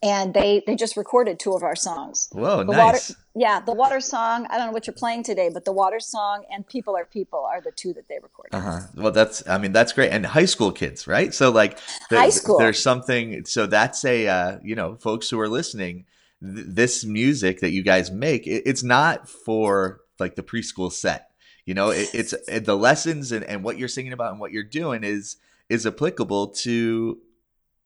and 0.01 0.33
they 0.33 0.63
they 0.65 0.75
just 0.75 0.95
recorded 0.95 1.39
two 1.39 1.53
of 1.53 1.63
our 1.63 1.75
songs. 1.75 2.29
Whoa, 2.31 2.63
the 2.63 2.71
nice. 2.71 3.09
Water, 3.09 3.19
yeah, 3.35 3.59
the 3.59 3.73
water 3.73 3.99
song. 3.99 4.47
I 4.49 4.57
don't 4.57 4.67
know 4.67 4.73
what 4.73 4.87
you're 4.87 4.93
playing 4.93 5.23
today, 5.23 5.49
but 5.53 5.65
the 5.65 5.71
water 5.71 5.99
song 5.99 6.45
and 6.51 6.65
people 6.65 6.95
are 6.95 7.05
people 7.05 7.39
are 7.45 7.61
the 7.61 7.71
two 7.71 7.93
that 7.93 8.07
they 8.07 8.19
recorded. 8.21 8.55
Uh-huh. 8.55 8.79
Well, 8.95 9.11
that's 9.11 9.47
I 9.47 9.57
mean 9.57 9.73
that's 9.73 9.91
great, 9.93 10.11
and 10.11 10.25
high 10.25 10.45
school 10.45 10.71
kids, 10.71 11.07
right? 11.07 11.33
So 11.33 11.51
like 11.51 11.79
High 12.09 12.29
school. 12.29 12.57
there's 12.57 12.81
something. 12.81 13.45
So 13.45 13.65
that's 13.65 14.05
a 14.05 14.27
uh, 14.27 14.59
you 14.63 14.75
know 14.75 14.95
folks 14.95 15.29
who 15.29 15.39
are 15.39 15.49
listening. 15.49 16.05
Th- 16.41 16.65
this 16.67 17.03
music 17.03 17.59
that 17.59 17.71
you 17.71 17.83
guys 17.83 18.11
make, 18.11 18.47
it, 18.47 18.63
it's 18.65 18.83
not 18.83 19.27
for 19.27 19.99
like 20.19 20.35
the 20.35 20.43
preschool 20.43 20.91
set. 20.91 21.31
You 21.65 21.73
know, 21.73 21.89
it, 21.89 22.09
it's 22.13 22.33
it, 22.47 22.63
the 22.63 22.77
lessons 22.77 23.33
and, 23.33 23.43
and 23.43 23.63
what 23.63 23.77
you're 23.77 23.89
singing 23.89 24.13
about 24.13 24.31
and 24.31 24.39
what 24.39 24.53
you're 24.53 24.63
doing 24.63 25.03
is 25.03 25.35
is 25.67 25.85
applicable 25.85 26.47
to 26.47 27.19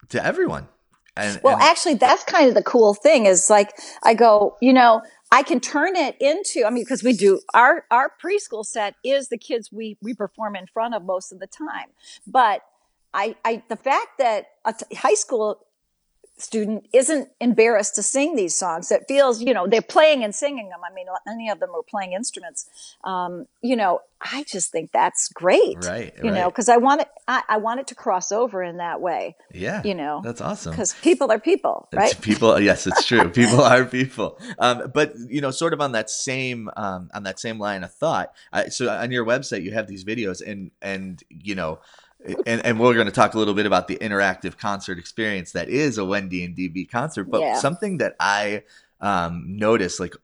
to 0.10 0.24
everyone. 0.24 0.68
And, 1.16 1.40
Well, 1.44 1.56
and- 1.56 1.64
actually, 1.64 1.96
that's 1.96 2.24
kind 2.24 2.48
of 2.48 2.56
the 2.56 2.64
cool 2.64 2.94
thing 2.94 3.26
is 3.26 3.50
like, 3.50 3.74
I 4.04 4.14
go, 4.14 4.58
you 4.62 4.74
know, 4.74 5.02
I 5.32 5.44
can 5.44 5.60
turn 5.60 5.96
it 5.96 6.16
into, 6.20 6.64
I 6.66 6.70
mean, 6.70 6.84
because 6.84 7.04
we 7.04 7.14
do 7.14 7.42
our, 7.54 7.86
our 7.90 8.12
preschool 8.24 8.66
set 8.66 8.96
is 9.04 9.30
the 9.30 9.38
kids 9.38 9.72
we, 9.72 9.98
we 10.02 10.14
perform 10.14 10.56
in 10.56 10.68
front 10.68 10.94
of 10.94 11.04
most 11.04 11.32
of 11.32 11.40
the 11.40 11.48
time. 11.48 11.90
But 12.28 12.62
I, 13.14 13.36
I, 13.44 13.64
the 13.68 13.76
fact 13.76 14.20
that 14.20 14.46
a 14.66 14.74
t- 14.74 14.96
high 14.96 15.14
school 15.16 15.66
student 16.38 16.88
isn't 16.94 17.30
embarrassed 17.40 17.96
to 17.96 18.04
sing 18.04 18.36
these 18.36 18.56
songs, 18.58 18.92
it 18.92 19.04
feels, 19.08 19.42
you 19.42 19.54
know, 19.54 19.68
they're 19.68 19.82
playing 19.82 20.24
and 20.24 20.34
singing 20.34 20.70
them. 20.70 20.80
I 20.84 20.94
mean, 20.94 21.06
many 21.26 21.50
of 21.50 21.60
them 21.60 21.70
are 21.76 21.84
playing 21.84 22.14
instruments. 22.14 22.68
Um, 23.04 23.46
you 23.62 23.76
know, 23.76 24.02
I 24.20 24.44
just 24.44 24.72
think 24.72 24.92
that's 24.92 25.28
great. 25.30 25.84
Right, 25.86 26.14
You 26.24 26.32
know, 26.32 26.50
because 26.50 26.70
I 26.70 26.78
want 26.78 27.02
it, 27.02 27.10
I, 27.28 27.44
I 27.50 27.58
want 27.58 27.82
it 27.82 27.88
to 27.88 27.96
cross 27.96 28.32
over 28.32 28.64
in 28.64 28.78
that 28.78 29.02
way, 29.02 29.36
yeah, 29.54 29.82
you 29.84 29.94
know, 29.94 30.22
that's 30.24 30.42
awesome. 30.42 30.72
because 30.72 30.94
people 31.02 31.32
are 31.32 31.40
people, 31.40 31.88
It's 31.92 31.98
right? 31.98 32.22
people 32.22 32.60
yes 32.60 32.88
it's 32.88 33.06
true 33.06 33.30
people 33.30 33.62
are 33.62 33.84
people 33.86 34.40
um, 34.60 34.92
but 34.94 35.14
you 35.28 35.42
know 35.42 35.52
sort 35.52 35.74
of 35.74 35.82
on 35.82 35.92
that 35.92 36.10
same 36.10 36.70
um, 36.78 37.10
on 37.14 37.24
that 37.24 37.40
same 37.40 37.60
line 37.60 37.84
of 37.84 37.94
thought 37.94 38.34
I, 38.52 38.70
so 38.70 38.90
on 38.90 39.12
your 39.12 39.26
website 39.26 39.64
you 39.64 39.72
have 39.74 39.88
these 39.88 40.04
videos 40.06 40.42
and 40.46 40.72
and 40.82 41.22
you 41.30 41.56
know 41.56 41.80
and, 42.46 42.66
and 42.66 42.80
we're 42.80 42.94
going 42.94 43.06
to 43.06 43.12
talk 43.12 43.34
a 43.34 43.38
little 43.38 43.54
bit 43.54 43.66
about 43.66 43.88
the 43.88 43.98
interactive 43.98 44.58
concert 44.58 44.98
experience 44.98 45.52
that 45.52 45.70
is 45.70 45.98
a 45.98 46.06
wendy 46.06 46.44
and 46.44 46.56
db 46.56 46.90
concert 46.90 47.26
but 47.26 47.42
Yeah. 47.42 47.58
something 47.58 47.98
that 47.98 48.16
i 48.20 48.64
um, 49.02 49.44
noticed 49.48 50.00
like 50.00 50.16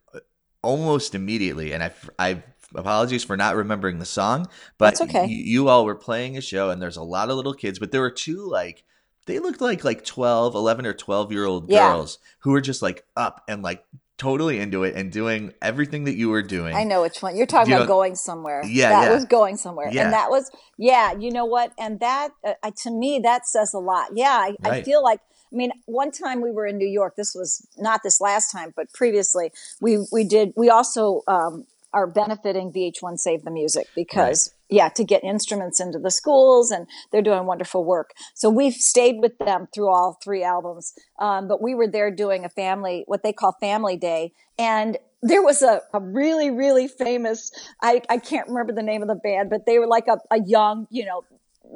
almost 0.63 1.15
immediately 1.15 1.73
and 1.73 1.83
i 1.83 1.91
i 2.17 2.43
apologies 2.75 3.23
for 3.23 3.35
not 3.35 3.55
remembering 3.55 3.99
the 3.99 4.05
song 4.05 4.47
but 4.77 4.91
That's 4.91 5.01
okay. 5.01 5.25
you, 5.25 5.37
you 5.37 5.67
all 5.69 5.85
were 5.85 5.95
playing 5.95 6.37
a 6.37 6.41
show 6.41 6.69
and 6.69 6.81
there's 6.81 6.97
a 6.97 7.03
lot 7.03 7.29
of 7.29 7.35
little 7.35 7.53
kids 7.53 7.79
but 7.79 7.91
there 7.91 8.01
were 8.01 8.11
two 8.11 8.47
like 8.47 8.83
they 9.25 9.39
looked 9.39 9.61
like 9.61 9.83
like 9.83 10.03
12 10.05 10.55
11 10.55 10.85
or 10.85 10.93
12 10.93 11.31
year 11.31 11.45
old 11.45 11.69
Yeah. 11.69 11.89
girls 11.91 12.19
who 12.39 12.51
were 12.51 12.61
just 12.61 12.81
like 12.81 13.05
up 13.17 13.43
and 13.47 13.63
like 13.63 13.83
totally 14.19 14.59
into 14.59 14.83
it 14.83 14.93
and 14.95 15.11
doing 15.11 15.51
everything 15.63 16.03
that 16.03 16.15
you 16.15 16.29
were 16.29 16.43
doing 16.43 16.75
I 16.75 16.83
know 16.83 17.01
which 17.01 17.21
one 17.23 17.35
you're 17.35 17.47
talking 17.47 17.71
You 17.71 17.77
about 17.77 17.85
know- 17.87 17.95
going 17.95 18.15
somewhere. 18.15 18.61
Yeah, 18.65 18.89
that 18.89 19.05
yeah. 19.05 19.15
was 19.15 19.25
going 19.25 19.57
somewhere, 19.57 19.89
Yeah. 19.91 20.03
and 20.03 20.13
that 20.13 20.29
was 20.29 20.51
yeah. 20.77 21.13
You 21.17 21.31
know 21.31 21.45
what? 21.45 21.73
And 21.79 21.99
that 22.01 22.29
uh, 22.45 22.53
I- 22.61 22.73
to 22.83 22.91
me 22.91 23.19
that 23.23 23.47
says 23.47 23.73
a 23.73 23.79
lot. 23.79 24.09
Yeah, 24.13 24.29
I, 24.31 24.55
I 24.63 24.81
feel 24.83 25.01
like. 25.01 25.21
I 25.51 25.55
mean, 25.55 25.71
one 25.87 26.11
time 26.11 26.41
we 26.41 26.51
were 26.51 26.67
in 26.67 26.77
New 26.77 26.85
York. 26.87 27.15
This 27.15 27.33
was 27.33 27.65
not 27.75 28.03
this 28.03 28.21
last 28.21 28.51
time, 28.51 28.71
but 28.75 28.93
previously 28.93 29.51
we 29.81 30.05
we 30.11 30.23
did. 30.23 30.53
We 30.55 30.69
also 30.69 31.23
um, 31.27 31.65
are 31.91 32.05
benefiting 32.05 32.71
VH1 32.71 33.17
Save 33.17 33.43
the 33.45 33.49
Music 33.49 33.87
because 33.95 34.53
yeah, 34.69 34.89
to 34.89 35.03
get 35.03 35.23
instruments 35.23 35.79
into 35.79 35.99
the 35.99 36.11
schools, 36.11 36.71
and 36.71 36.87
they're 37.11 37.21
doing 37.21 37.45
wonderful 37.45 37.83
work. 37.83 38.11
So 38.35 38.49
we've 38.49 38.73
stayed 38.73 39.17
with 39.19 39.37
them 39.39 39.67
through 39.73 39.89
all 39.89 40.17
three 40.23 40.43
albums. 40.43 40.93
Um, 41.19 41.47
but 41.47 41.61
we 41.61 41.73
were 41.75 41.87
there 41.87 42.11
doing 42.11 42.45
a 42.45 42.49
family, 42.49 43.03
what 43.07 43.23
they 43.23 43.33
call 43.33 43.55
Family 43.59 43.97
Day, 43.97 44.33
and 44.57 44.97
there 45.21 45.41
was 45.41 45.61
a, 45.61 45.81
a 45.93 45.99
really, 45.99 46.49
really 46.49 46.87
famous. 46.87 47.51
I, 47.81 48.01
I 48.09 48.17
can't 48.19 48.47
remember 48.47 48.71
the 48.73 48.83
name 48.83 49.01
of 49.01 49.09
the 49.09 49.15
band, 49.15 49.49
but 49.49 49.65
they 49.65 49.77
were 49.79 49.87
like 49.87 50.07
a, 50.07 50.17
a 50.31 50.39
young, 50.45 50.87
you 50.89 51.05
know, 51.05 51.23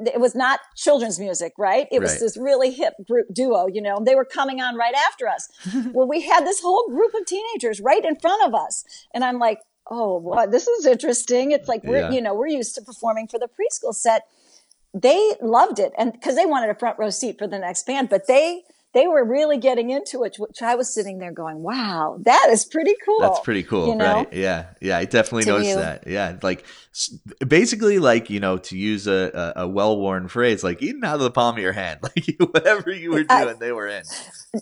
it 0.06 0.18
was 0.18 0.34
not 0.34 0.60
children's 0.76 1.20
music, 1.20 1.52
right? 1.58 1.86
It 1.92 2.00
was 2.00 2.12
Right. 2.12 2.20
this 2.20 2.36
really 2.36 2.70
hip 2.72 2.94
group 3.06 3.26
duo, 3.32 3.66
you 3.66 3.82
know, 3.82 4.02
they 4.04 4.14
were 4.14 4.24
coming 4.24 4.60
on 4.60 4.76
right 4.76 4.94
after 4.94 5.28
us. 5.28 5.48
well, 5.92 6.08
we 6.08 6.22
had 6.22 6.44
this 6.46 6.60
whole 6.60 6.88
group 6.88 7.12
of 7.14 7.26
teenagers 7.26 7.80
right 7.80 8.04
in 8.04 8.16
front 8.18 8.42
of 8.46 8.54
us. 8.54 8.84
And 9.12 9.22
I'm 9.22 9.38
like, 9.38 9.58
oh? 9.90 10.46
This 10.50 10.66
is 10.66 10.86
interesting. 10.86 11.52
It's 11.52 11.68
like, 11.68 11.84
we're, 11.84 12.00
Yeah. 12.00 12.10
you 12.10 12.20
know, 12.20 12.34
we're 12.34 12.48
used 12.48 12.74
to 12.76 12.82
performing 12.82 13.28
for 13.28 13.38
the 13.38 13.48
preschool 13.48 13.94
set. 13.94 14.26
They 14.92 15.32
loved 15.42 15.78
it. 15.78 15.92
And 15.98 16.12
because 16.12 16.36
they 16.36 16.46
wanted 16.46 16.70
a 16.70 16.74
front 16.74 16.98
row 16.98 17.10
seat 17.10 17.38
for 17.38 17.46
the 17.46 17.58
next 17.58 17.84
band, 17.86 18.08
but 18.08 18.26
they, 18.26 18.64
they 18.94 19.06
were 19.06 19.24
really 19.24 19.58
getting 19.58 19.90
into 19.90 20.22
it, 20.24 20.36
which 20.38 20.62
I 20.62 20.74
was 20.76 20.92
sitting 20.94 21.18
there 21.18 21.32
going, 21.32 21.62
wow, 21.62 22.18
that 22.22 22.48
is 22.50 22.64
pretty 22.64 22.94
cool. 23.04 23.20
That's 23.20 23.40
pretty 23.40 23.62
cool, 23.64 23.88
you 23.88 23.96
know? 23.96 24.14
right? 24.14 24.32
Yeah, 24.32 24.66
yeah, 24.80 24.98
I 24.98 25.04
definitely 25.04 25.44
To 25.44 25.50
noticed 25.50 25.70
you. 25.70 25.76
that. 25.76 26.06
Yeah, 26.06 26.36
like 26.42 26.64
basically, 27.46 27.98
like 27.98 28.30
you 28.30 28.40
know, 28.40 28.58
to 28.58 28.78
use 28.78 29.06
a, 29.06 29.52
a, 29.56 29.68
well-worn 29.68 30.28
phrase, 30.28 30.62
like 30.62 30.82
eating 30.82 31.04
out 31.04 31.16
of 31.16 31.20
the 31.20 31.30
palm 31.30 31.56
of 31.56 31.62
your 31.62 31.72
hand, 31.72 32.00
like 32.02 32.36
whatever 32.38 32.90
you 32.92 33.10
were 33.12 33.24
I- 33.28 33.44
doing, 33.44 33.58
they 33.58 33.72
were 33.72 33.88
in. 33.88 34.04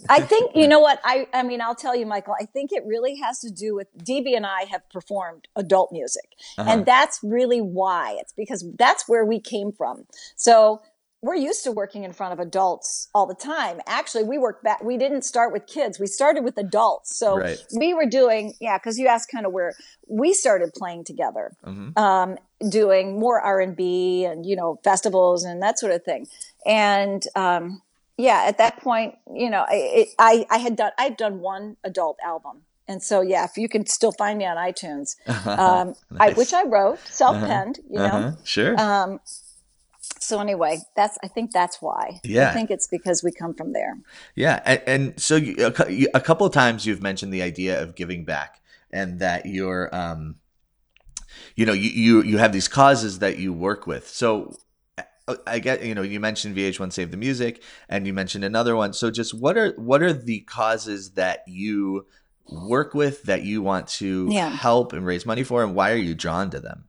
I 0.08 0.20
think 0.22 0.52
you 0.56 0.66
know 0.72 0.80
what 0.80 1.00
I 1.04 1.26
I 1.34 1.42
mean 1.42 1.60
I'll 1.60 1.74
tell 1.74 1.94
you 1.94 2.06
Michael 2.06 2.34
I 2.40 2.46
think 2.46 2.70
it 2.72 2.82
really 2.86 3.16
has 3.16 3.40
to 3.40 3.50
do 3.50 3.74
with 3.74 3.88
DB 3.98 4.34
and 4.34 4.46
I 4.46 4.62
have 4.70 4.88
performed 4.88 5.48
adult 5.54 5.92
music 5.92 6.30
Uh-huh. 6.56 6.70
and 6.70 6.86
that's 6.86 7.20
really 7.22 7.60
why 7.60 8.16
it's 8.18 8.32
because 8.32 8.64
that's 8.78 9.06
where 9.06 9.26
we 9.26 9.38
came 9.38 9.70
from 9.70 10.06
so 10.34 10.80
we're 11.23 11.37
used 11.37 11.62
to 11.64 11.71
working 11.73 12.02
in 12.02 12.12
front 12.12 12.33
of 12.33 12.41
adults 12.41 13.09
all 13.14 13.26
the 13.26 13.35
time 13.35 13.81
actually 13.87 14.25
we 14.25 14.37
worked 14.38 14.62
back 14.64 14.83
we 14.83 14.97
didn't 14.99 15.23
start 15.23 15.52
with 15.52 15.67
kids 15.67 15.99
we 15.99 16.07
started 16.07 16.43
with 16.45 16.59
adults 16.59 17.17
so 17.17 17.38
Right. 17.38 17.59
we 17.79 17.95
were 17.95 18.07
doing 18.07 18.55
yeah 18.61 18.76
because 18.76 18.99
you 18.99 19.07
asked 19.07 19.31
kind 19.31 19.47
of 19.47 19.52
where 19.52 19.73
we 20.09 20.35
started 20.35 20.73
playing 20.75 21.05
together 21.05 21.52
Mhm. 21.64 21.97
um, 21.97 22.37
doing 22.69 23.19
more 23.19 23.41
R&B 23.41 24.25
and 24.25 24.45
you 24.45 24.57
know 24.57 24.79
festivals 24.85 25.45
and 25.45 25.62
that 25.62 25.79
sort 25.79 25.93
of 25.93 26.05
thing 26.05 26.26
and 26.67 27.23
um, 27.37 27.83
yeah 28.19 28.45
at 28.47 28.59
that 28.59 28.79
point 28.79 29.14
you 29.33 29.49
know 29.49 29.64
I, 29.69 30.09
I 30.19 30.47
I 30.50 30.59
had 30.59 30.76
done 30.76 30.93
I'd 30.99 31.17
done 31.17 31.41
one 31.41 31.76
adult 31.85 32.19
album 32.25 32.62
and 32.88 33.00
so 33.02 33.21
yeah 33.21 33.45
if 33.45 33.57
you 33.57 33.69
can 33.69 33.87
still 33.87 34.12
find 34.12 34.38
me 34.38 34.45
on 34.45 34.57
iTunes 34.57 35.17
um, 35.47 35.95
I, 36.19 36.33
which 36.33 36.52
I 36.52 36.64
wrote 36.64 36.99
self-penned 37.07 37.79
you 37.88 37.99
know 37.99 38.05
Uh-huh. 38.19 38.33
Sure. 38.45 38.81
um, 38.81 39.21
so 40.23 40.41
anyway 40.41 40.79
that's 40.97 41.19
I 41.23 41.29
think 41.29 41.52
that's 41.52 41.79
why 41.83 42.21
Yeah. 42.25 42.50
I 42.50 42.52
think 42.55 42.71
it's 42.71 42.87
because 42.87 43.23
we 43.23 43.33
come 43.33 43.55
from 43.55 43.73
there 43.73 43.95
Yeah, 44.35 44.61
and, 44.64 44.83
and 44.87 45.21
so 45.21 45.37
you, 45.37 45.55
a, 45.67 46.07
a 46.14 46.21
couple 46.21 46.47
of 46.47 46.52
times 46.52 46.87
you've 46.87 47.02
mentioned 47.02 47.33
the 47.33 47.43
idea 47.43 47.83
of 47.83 47.95
giving 47.95 48.25
back, 48.25 48.61
and 48.91 49.19
that 49.21 49.47
you're, 49.47 49.88
um, 49.95 50.37
you 51.57 51.67
know, 51.67 51.73
you 51.73 51.91
you 51.91 52.23
you 52.23 52.38
have 52.38 52.52
these 52.52 52.69
causes 52.69 53.19
that 53.21 53.38
you 53.38 53.52
work 53.52 53.87
with. 53.87 54.09
So 54.09 54.57
uh, 55.29 55.37
I 55.47 55.59
get, 55.59 55.85
you 55.85 55.95
know, 55.95 56.02
you 56.02 56.21
mentioned 56.21 56.57
VH1 56.57 56.93
Save 56.93 57.11
the 57.11 57.17
Music, 57.17 57.62
and 57.88 58.07
you 58.07 58.12
mentioned 58.12 58.45
another 58.45 58.75
one. 58.76 58.93
So 58.93 59.11
just 59.11 59.33
what 59.35 59.57
are 59.57 59.73
what 59.76 60.02
are 60.02 60.12
the 60.12 60.41
causes 60.41 61.12
that 61.12 61.41
you 61.47 62.07
work 62.47 62.93
with 62.95 63.23
that 63.25 63.43
you 63.45 63.62
want 63.62 63.87
to 63.88 64.29
Yeah. 64.31 64.50
help 64.50 64.93
and 64.93 65.07
raise 65.07 65.25
money 65.26 65.45
for, 65.45 65.62
and 65.62 65.75
why 65.75 65.93
are 65.93 65.97
you 66.09 66.14
drawn 66.14 66.50
to 66.50 66.61
them? 66.61 66.88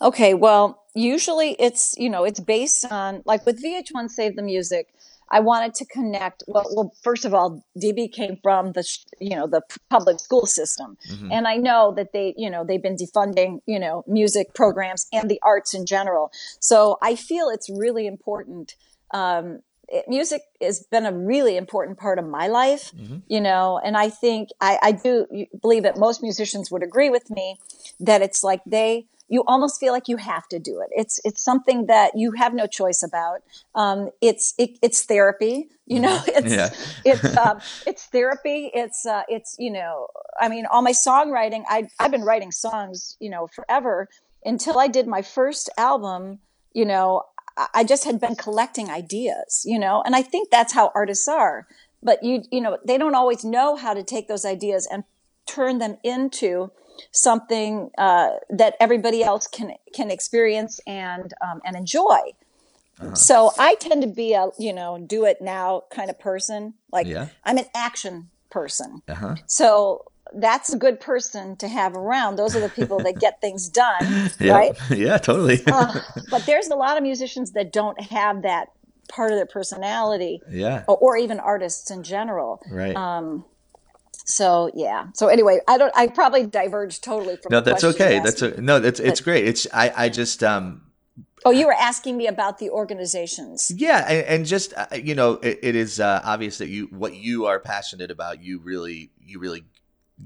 Okay, 0.00 0.34
well, 0.34 0.82
usually 0.94 1.52
it's, 1.58 1.94
you 1.98 2.10
know, 2.10 2.24
it's 2.24 2.40
based 2.40 2.84
on 2.90 3.22
like 3.24 3.44
with 3.46 3.62
VH1 3.62 4.08
Save 4.10 4.36
the 4.36 4.42
Music, 4.42 4.88
I 5.30 5.40
wanted 5.40 5.74
to 5.74 5.84
connect. 5.86 6.44
Well, 6.46 6.66
well, 6.74 6.92
first 7.02 7.24
of 7.24 7.34
all, 7.34 7.64
DB 7.76 8.12
came 8.12 8.38
from 8.42 8.72
the, 8.72 8.84
you 9.18 9.34
know, 9.36 9.46
the 9.48 9.60
public 9.90 10.20
school 10.20 10.46
system. 10.46 10.96
Mhm. 11.10 11.32
And 11.32 11.48
I 11.48 11.56
know 11.56 11.92
that 11.96 12.12
they, 12.12 12.32
you 12.36 12.48
know, 12.48 12.64
they've 12.64 12.82
been 12.82 12.96
defunding, 12.96 13.60
you 13.66 13.78
know, 13.80 14.04
music 14.06 14.54
programs 14.54 15.06
and 15.12 15.28
the 15.28 15.40
arts 15.42 15.74
in 15.74 15.84
general. 15.84 16.30
So 16.60 16.98
I 17.02 17.16
feel 17.16 17.48
it's 17.48 17.68
really 17.68 18.06
important. 18.06 18.76
Um, 19.12 19.62
it, 19.88 20.04
music 20.08 20.42
has 20.60 20.84
been 20.90 21.06
a 21.06 21.12
really 21.12 21.56
important 21.56 21.98
part 21.98 22.18
of 22.18 22.26
my 22.26 22.46
life, 22.46 22.92
Mhm. 22.96 23.22
you 23.28 23.40
know, 23.40 23.80
and 23.84 23.96
I 23.96 24.08
think 24.10 24.48
I, 24.60 24.78
I 24.82 24.92
do 24.92 25.26
believe 25.60 25.82
that 25.84 25.96
most 25.96 26.22
musicians 26.22 26.70
would 26.70 26.82
agree 26.82 27.10
with 27.10 27.30
me 27.30 27.58
that 28.00 28.20
it's 28.22 28.42
like 28.44 28.62
they, 28.66 29.06
you 29.28 29.42
almost 29.46 29.80
feel 29.80 29.92
like 29.92 30.08
you 30.08 30.16
have 30.16 30.46
to 30.48 30.58
do 30.58 30.80
it. 30.80 30.88
It's 30.92 31.20
it's 31.24 31.42
something 31.42 31.86
that 31.86 32.12
you 32.14 32.32
have 32.32 32.54
no 32.54 32.66
choice 32.66 33.02
about. 33.02 33.42
Um, 33.74 34.10
it's 34.20 34.54
it, 34.58 34.78
it's 34.82 35.04
therapy, 35.04 35.68
you 35.86 36.00
know. 36.00 36.20
It's 36.26 36.52
Yeah. 36.52 36.70
it's 37.04 37.36
um, 37.38 37.60
it's 37.86 38.04
therapy. 38.06 38.70
It's 38.72 39.04
uh, 39.04 39.22
it's 39.28 39.56
you 39.58 39.70
know. 39.70 40.08
I 40.40 40.48
mean, 40.48 40.66
all 40.66 40.82
my 40.82 40.92
songwriting. 40.92 41.62
I 41.68 41.88
I've 41.98 42.10
been 42.10 42.24
writing 42.24 42.52
songs, 42.52 43.16
you 43.20 43.30
know, 43.30 43.48
forever 43.48 44.08
until 44.44 44.78
I 44.78 44.88
did 44.88 45.06
my 45.06 45.22
first 45.22 45.70
album. 45.76 46.38
You 46.72 46.84
know, 46.84 47.22
I, 47.56 47.68
I 47.74 47.84
just 47.84 48.04
had 48.04 48.20
been 48.20 48.36
collecting 48.36 48.90
ideas, 48.90 49.62
you 49.64 49.78
know, 49.78 50.02
and 50.04 50.14
I 50.14 50.22
think 50.22 50.50
that's 50.50 50.72
how 50.72 50.92
artists 50.94 51.26
are. 51.26 51.66
But 52.02 52.22
you 52.22 52.44
you 52.52 52.60
know, 52.60 52.78
they 52.84 52.98
don't 52.98 53.14
always 53.16 53.44
know 53.44 53.74
how 53.74 53.92
to 53.94 54.04
take 54.04 54.28
those 54.28 54.44
ideas 54.44 54.86
and 54.90 55.02
turn 55.46 55.78
them 55.78 55.96
into 56.04 56.70
something 57.12 57.90
uh, 57.98 58.30
that 58.50 58.74
everybody 58.80 59.22
else 59.22 59.46
can 59.46 59.72
can 59.94 60.10
experience 60.10 60.80
and 60.86 61.32
um, 61.40 61.60
and 61.64 61.76
enjoy. 61.76 62.18
So 63.14 63.52
I 63.58 63.74
tend 63.74 64.02
to 64.02 64.08
be 64.08 64.32
a, 64.32 64.48
you 64.58 64.72
know, 64.72 64.98
do 64.98 65.24
it 65.26 65.42
now 65.42 65.82
kind 65.90 66.08
of 66.08 66.18
person. 66.18 66.74
Like 66.92 67.06
Yeah. 67.06 67.28
I'm 67.44 67.58
an 67.58 67.66
action 67.74 68.30
person. 68.50 69.02
Uh-huh. 69.06 69.34
So 69.46 70.04
that's 70.34 70.72
a 70.72 70.78
good 70.78 70.98
person 70.98 71.56
to 71.56 71.68
have 71.68 71.94
around. 71.94 72.36
Those 72.36 72.56
are 72.56 72.60
the 72.60 72.70
people 72.70 72.98
that 73.00 73.18
get 73.20 73.40
things 73.40 73.68
done, 73.84 74.30
Yeah. 74.40 74.52
right? 74.52 74.76
Yeah, 74.90 75.18
totally. 75.18 75.60
Uh, 75.66 76.00
but 76.30 76.46
there's 76.46 76.68
a 76.68 76.74
lot 76.74 76.96
of 76.96 77.02
musicians 77.02 77.52
that 77.52 77.72
don't 77.72 78.00
have 78.00 78.42
that 78.42 78.68
part 79.08 79.30
of 79.30 79.36
their 79.36 79.46
personality 79.46 80.40
yeah. 80.50 80.84
or, 80.88 80.96
or 80.96 81.16
even 81.16 81.38
artists 81.38 81.90
in 81.90 82.02
general. 82.02 82.62
Right. 82.70 82.96
Um, 82.96 83.44
so 84.26 84.70
yeah. 84.74 85.06
So 85.14 85.28
anyway, 85.28 85.60
I 85.66 85.78
don't. 85.78 85.92
I 85.96 86.08
probably 86.08 86.46
diverged 86.46 87.02
totally 87.02 87.36
from. 87.36 87.50
no, 87.50 87.60
that's 87.60 87.84
okay. 87.84 88.20
That's 88.20 88.42
a, 88.42 88.60
no, 88.60 88.78
that's 88.80 89.00
it's 89.00 89.20
great. 89.20 89.46
It's 89.46 89.66
I 89.72 89.92
I 89.96 90.08
just 90.08 90.42
um 90.44 90.82
Oh, 91.44 91.50
you 91.50 91.66
were 91.66 91.74
asking 91.74 92.16
me 92.16 92.26
about 92.26 92.58
the 92.58 92.70
organizations. 92.70 93.70
Yeah, 93.74 94.04
and, 94.08 94.26
and 94.26 94.46
just 94.46 94.74
uh, 94.76 94.86
you 95.00 95.14
know, 95.14 95.34
it, 95.34 95.60
it 95.62 95.76
is 95.76 96.00
uh, 96.00 96.20
obvious 96.24 96.58
that 96.58 96.68
you 96.68 96.86
what 96.86 97.14
you 97.14 97.46
are 97.46 97.60
passionate 97.60 98.10
about, 98.10 98.42
you 98.42 98.58
really 98.58 99.12
you 99.20 99.38
really 99.38 99.64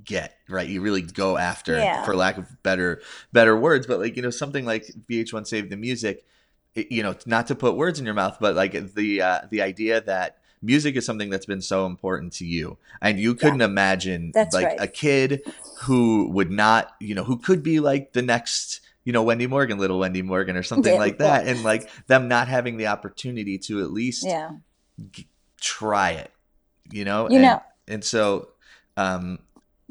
get 0.04 0.36
right. 0.48 0.66
You 0.66 0.80
really 0.80 1.02
go 1.02 1.36
after, 1.36 1.76
Yeah. 1.76 2.04
for 2.04 2.16
lack 2.16 2.38
of 2.38 2.62
better 2.62 3.02
better 3.32 3.54
words. 3.54 3.86
But 3.86 3.98
like 4.00 4.16
you 4.16 4.22
know, 4.22 4.30
something 4.30 4.64
like 4.64 4.86
VH1 5.10 5.46
Save 5.46 5.68
the 5.68 5.76
Music, 5.76 6.24
it, 6.74 6.90
you 6.90 7.02
know, 7.02 7.14
not 7.26 7.48
to 7.48 7.54
put 7.54 7.76
words 7.76 7.98
in 7.98 8.06
your 8.06 8.14
mouth, 8.14 8.38
but 8.40 8.54
like 8.54 8.94
the 8.94 9.20
uh, 9.20 9.40
the 9.50 9.60
idea 9.60 10.00
that 10.00 10.38
music 10.62 10.96
is 10.96 11.06
something 11.06 11.30
that's 11.30 11.46
been 11.46 11.62
so 11.62 11.86
important 11.86 12.32
to 12.34 12.44
you, 12.44 12.76
and 13.00 13.18
you 13.18 13.34
couldn't 13.34 13.60
imagine 13.62 14.30
That's 14.34 14.54
like 14.54 14.66
right. 14.66 14.80
a 14.80 14.86
kid 14.86 15.42
who 15.82 16.28
would 16.30 16.50
not, 16.50 16.94
you 17.00 17.14
know, 17.14 17.24
who 17.24 17.36
could 17.38 17.62
be 17.62 17.80
like 17.80 18.12
the 18.12 18.22
next. 18.22 18.80
You 19.02 19.14
know, 19.14 19.22
Wendy 19.22 19.46
Morgan, 19.46 19.78
little 19.78 19.98
Wendy 19.98 20.20
Morgan, 20.20 20.56
or 20.56 20.62
something 20.62 20.92
Yeah, 20.92 20.98
like 20.98 21.18
that, 21.18 21.46
and 21.48 21.64
like 21.64 21.88
them 22.06 22.28
not 22.28 22.48
having 22.48 22.76
the 22.76 22.88
opportunity 22.88 23.56
to 23.58 23.80
at 23.80 23.90
least 23.90 24.24
Yeah. 24.24 24.50
try 25.60 26.10
it 26.10 26.30
you 26.90 27.04
know 27.04 27.28
You 27.28 27.36
and, 27.36 27.42
know- 27.44 27.62
and 27.88 28.04
so 28.04 28.48
um 28.96 29.38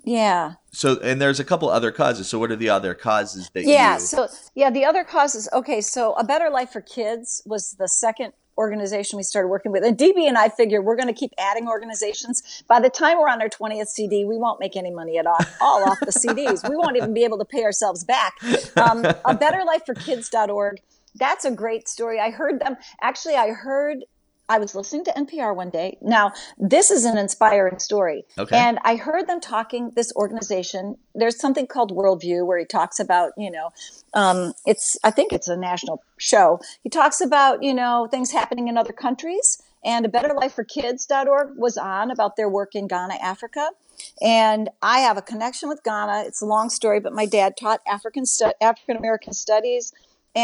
Yeah. 0.04 0.54
so 0.72 1.00
and 1.00 1.22
there's 1.22 1.40
a 1.40 1.44
couple 1.44 1.70
other 1.70 1.92
causes 1.92 2.28
so 2.28 2.40
what 2.40 2.52
are 2.52 2.56
the 2.56 2.70
other 2.70 2.94
causes 2.94 3.50
that 3.54 3.64
Yeah. 3.64 3.96
you 3.96 4.00
So 4.02 4.28
yeah, 4.56 4.70
the 4.70 4.86
other 4.86 5.04
causes. 5.04 5.50
Okay, 5.54 5.82
so 5.82 6.14
a 6.14 6.24
better 6.24 6.50
life 6.50 6.72
for 6.72 6.82
kids 6.82 7.42
was 7.46 7.74
the 7.74 7.88
second 7.88 8.34
organization 8.60 9.18
we 9.18 9.24
started 9.24 9.48
working 9.48 9.72
with, 9.72 9.84
and 9.84 9.98
DB 9.98 10.28
and 10.28 10.38
I 10.38 10.50
figured 10.50 10.84
we're 10.84 10.98
going 10.98 11.08
to 11.08 11.14
keep 11.14 11.34
adding 11.40 11.68
organizations. 11.68 12.64
By 12.68 12.80
the 12.80 12.90
time 12.90 13.18
we're 13.18 13.30
on 13.30 13.42
our 13.42 13.50
twentieth 13.50 13.90
CD, 13.90 14.26
we 14.26 14.38
won't 14.38 14.60
make 14.60 14.76
any 14.76 14.92
money 14.92 15.18
at 15.18 15.26
all, 15.26 15.40
all 15.62 15.90
off 15.90 16.00
the 16.02 16.08
CDs. 16.08 16.70
We 16.70 16.76
won't 16.76 16.98
even 16.98 17.14
be 17.14 17.24
able 17.24 17.40
to 17.40 17.46
pay 17.46 17.64
ourselves 17.64 18.04
back. 18.04 18.34
Um, 18.78 19.06
a 19.26 19.34
better 19.34 19.64
life 19.66 19.86
for 19.86 19.96
kids.org. 19.96 20.82
That's 21.16 21.46
a 21.46 21.52
great 21.52 21.88
story. 21.88 22.20
I 22.20 22.30
heard 22.30 22.60
them. 22.60 22.76
Actually, 23.02 23.36
I 23.36 23.50
heard. 23.50 24.06
I 24.50 24.58
was 24.58 24.74
listening 24.74 25.06
to 25.06 25.12
NPR 25.12 25.56
one 25.56 25.70
day. 25.70 25.98
Now, 26.02 26.34
this 26.58 26.90
is 26.90 27.06
an 27.06 27.18
inspiring 27.18 27.78
story. 27.78 28.26
Okay. 28.38 28.58
And 28.58 28.80
I 28.84 28.96
heard 28.96 29.28
them 29.28 29.40
talking, 29.40 29.92
this 29.96 30.12
organization, 30.16 30.98
there's 31.14 31.40
something 31.40 31.68
called 31.68 31.96
Worldview 31.96 32.46
where 32.48 32.58
he 32.58 32.66
talks 32.66 33.00
about, 33.00 33.34
you 33.38 33.52
know, 33.52 33.70
um, 34.16 34.54
it's, 34.66 34.98
I 35.04 35.12
think 35.12 35.32
it's 35.32 35.48
a 35.48 35.56
national 35.56 36.02
show. 36.18 36.60
He 36.84 36.90
talks 36.90 37.22
about, 37.22 37.62
you 37.62 37.76
know, 37.76 38.08
things 38.10 38.32
happening 38.32 38.68
in 38.68 38.78
other 38.78 38.94
countries. 38.94 39.62
And 39.86 40.06
a 40.06 40.10
better 40.10 40.34
life 40.34 40.54
for 40.54 40.64
kids.org 40.64 41.54
was 41.56 41.78
on 41.78 42.12
about 42.12 42.36
their 42.36 42.50
work 42.50 42.76
in 42.76 42.88
Ghana, 42.88 43.16
Africa. 43.22 43.70
And 44.22 44.70
I 44.82 45.00
have 45.00 45.18
a 45.18 45.22
connection 45.22 45.70
with 45.70 45.84
Ghana. 45.84 46.24
It's 46.26 46.42
a 46.42 46.46
long 46.46 46.70
story, 46.70 47.00
but 47.00 47.14
my 47.14 47.26
dad 47.26 47.56
taught 47.56 47.82
African 47.88 48.26
stu- 48.26 48.54
African 48.60 48.98
American 48.98 49.34
studies 49.34 49.94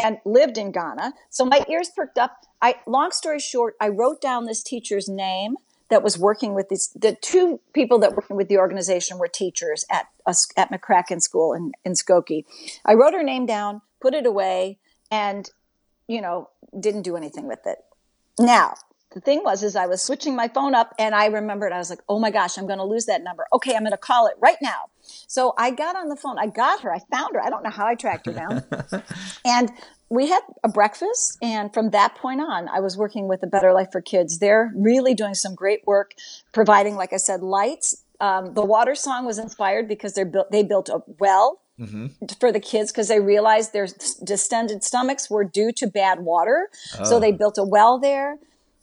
and 0.03 0.17
lived 0.25 0.57
in 0.57 0.71
Ghana. 0.71 1.13
So 1.29 1.45
my 1.45 1.63
ears 1.69 1.89
perked 1.95 2.17
up. 2.17 2.45
I 2.61 2.75
long 2.87 3.11
story 3.11 3.39
short, 3.39 3.75
I 3.79 3.89
wrote 3.89 4.21
down 4.21 4.45
this 4.45 4.63
teacher's 4.63 5.07
name 5.07 5.55
that 5.89 6.01
was 6.03 6.17
working 6.17 6.53
with 6.55 6.69
these 6.69 6.89
the 6.95 7.15
two 7.21 7.59
people 7.73 7.99
that 7.99 8.15
working 8.15 8.37
with 8.37 8.47
the 8.47 8.57
organization 8.57 9.17
were 9.17 9.27
teachers 9.27 9.85
at 9.91 10.07
at 10.57 10.71
McCracken 10.71 11.21
School 11.21 11.53
in, 11.53 11.71
in 11.83 11.93
Skokie. 11.93 12.45
I 12.85 12.93
wrote 12.93 13.13
her 13.13 13.23
name 13.23 13.45
down, 13.45 13.81
put 14.01 14.13
it 14.13 14.25
away, 14.25 14.79
and 15.11 15.49
you 16.07 16.21
know, 16.21 16.49
didn't 16.79 17.03
do 17.03 17.15
anything 17.15 17.47
with 17.47 17.65
it. 17.65 17.79
Now, 18.39 18.75
the 19.15 19.21
thing 19.21 19.43
was, 19.45 19.63
is 19.63 19.77
I 19.77 19.87
was 19.87 20.01
switching 20.01 20.35
my 20.35 20.49
phone 20.49 20.75
up 20.75 20.93
and 20.99 21.15
I 21.15 21.27
remembered, 21.27 21.71
I 21.71 21.77
was 21.77 21.89
like, 21.89 22.01
oh 22.09 22.19
my 22.19 22.31
gosh, 22.31 22.57
I'm 22.57 22.67
going 22.67 22.79
to 22.79 22.85
lose 22.85 23.05
that 23.05 23.23
number. 23.23 23.47
Okay, 23.53 23.73
I'm 23.73 23.83
going 23.83 23.91
to 23.91 23.97
call 23.97 24.27
it 24.27 24.35
right 24.41 24.57
now. 24.61 24.89
So 25.01 25.53
I 25.57 25.71
got 25.71 25.95
on 25.95 26.09
the 26.09 26.17
phone. 26.17 26.37
I 26.37 26.47
got 26.47 26.81
her. 26.81 26.93
I 26.93 26.99
found 27.09 27.33
her. 27.33 27.41
I 27.41 27.49
don't 27.49 27.63
know 27.63 27.69
how 27.69 27.87
I 27.87 27.95
tracked 27.95 28.25
her 28.25 28.33
down. 28.33 28.65
and 29.45 29.71
we 30.09 30.27
had 30.27 30.41
a 30.65 30.69
breakfast. 30.69 31.37
And 31.41 31.73
from 31.73 31.91
that 31.91 32.15
point 32.15 32.41
on, 32.41 32.67
I 32.67 32.81
was 32.81 32.97
working 32.97 33.29
with 33.29 33.41
a 33.41 33.47
Better 33.47 33.71
Life 33.71 33.87
for 33.89 34.01
Kids. 34.01 34.39
They're 34.39 34.73
really 34.75 35.13
doing 35.13 35.33
some 35.33 35.55
great 35.55 35.87
work, 35.87 36.13
providing, 36.51 36.97
like 36.97 37.13
I 37.13 37.17
said, 37.17 37.41
lights. 37.41 38.03
Um, 38.19 38.53
the 38.53 38.65
water 38.65 38.95
song 38.95 39.25
was 39.25 39.39
inspired 39.39 39.87
because 39.87 40.13
they're 40.13 40.25
built, 40.25 40.51
they 40.51 40.63
built 40.63 40.89
a 40.89 41.03
well 41.19 41.61
for 42.39 42.51
the 42.51 42.59
kids 42.59 42.91
because 42.91 43.07
they 43.07 43.19
realized 43.19 43.71
their 43.71 43.87
distended 44.23 44.83
stomachs 44.83 45.29
were 45.29 45.43
due 45.43 45.71
to 45.73 45.87
bad 45.87 46.19
water. 46.19 46.69
So 47.05 47.19
they 47.19 47.31
built 47.31 47.57
a 47.57 47.63
well 47.63 47.99
there. 47.99 48.37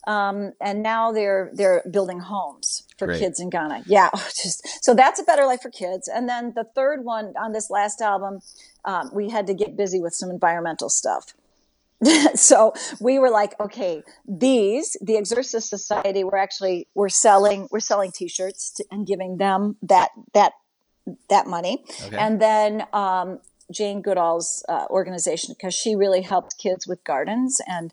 Um, 0.06 0.52
and 0.60 0.82
now 0.82 1.12
they're 1.12 1.50
they're 1.54 1.82
building 1.90 2.18
homes 2.20 2.84
for 2.98 3.06
Great. 3.06 3.20
kids 3.20 3.38
in 3.40 3.50
Ghana. 3.50 3.84
Yeah, 3.86 4.10
just 4.14 4.84
so 4.84 4.94
that's 4.94 5.20
a 5.20 5.24
better 5.24 5.46
life 5.46 5.62
for 5.62 5.70
kids. 5.70 6.08
And 6.08 6.28
then 6.28 6.52
the 6.54 6.64
third 6.64 7.04
one 7.04 7.34
on 7.40 7.52
this 7.52 7.70
last 7.70 8.00
album, 8.00 8.40
um, 8.84 9.10
we 9.14 9.30
had 9.30 9.46
to 9.46 9.54
get 9.54 9.76
busy 9.76 10.00
with 10.00 10.14
some 10.14 10.30
environmental 10.30 10.88
stuff. 10.88 11.34
so 12.34 12.74
we 13.00 13.18
were 13.20 13.30
like, 13.30 13.58
okay, 13.60 14.02
these 14.26 14.96
the 15.00 15.14
Xerces 15.14 15.62
Society 15.62 16.24
were 16.24 16.36
actually 16.36 16.88
we're 16.94 17.08
selling 17.08 17.68
we're 17.70 17.80
selling 17.80 18.10
T-shirts 18.10 18.72
to, 18.72 18.84
and 18.90 19.06
giving 19.06 19.36
them 19.36 19.76
that 19.82 20.10
that 20.34 20.52
that 21.28 21.46
money, 21.46 21.84
Okay. 22.06 22.16
and 22.16 22.40
then 22.40 22.86
um, 22.92 23.38
Jane 23.70 24.02
Goodall's 24.02 24.64
uh, 24.68 24.86
organization 24.90 25.54
because 25.56 25.74
she 25.74 25.94
really 25.94 26.22
helped 26.22 26.58
kids 26.58 26.86
with 26.86 27.02
gardens 27.04 27.60
and 27.68 27.92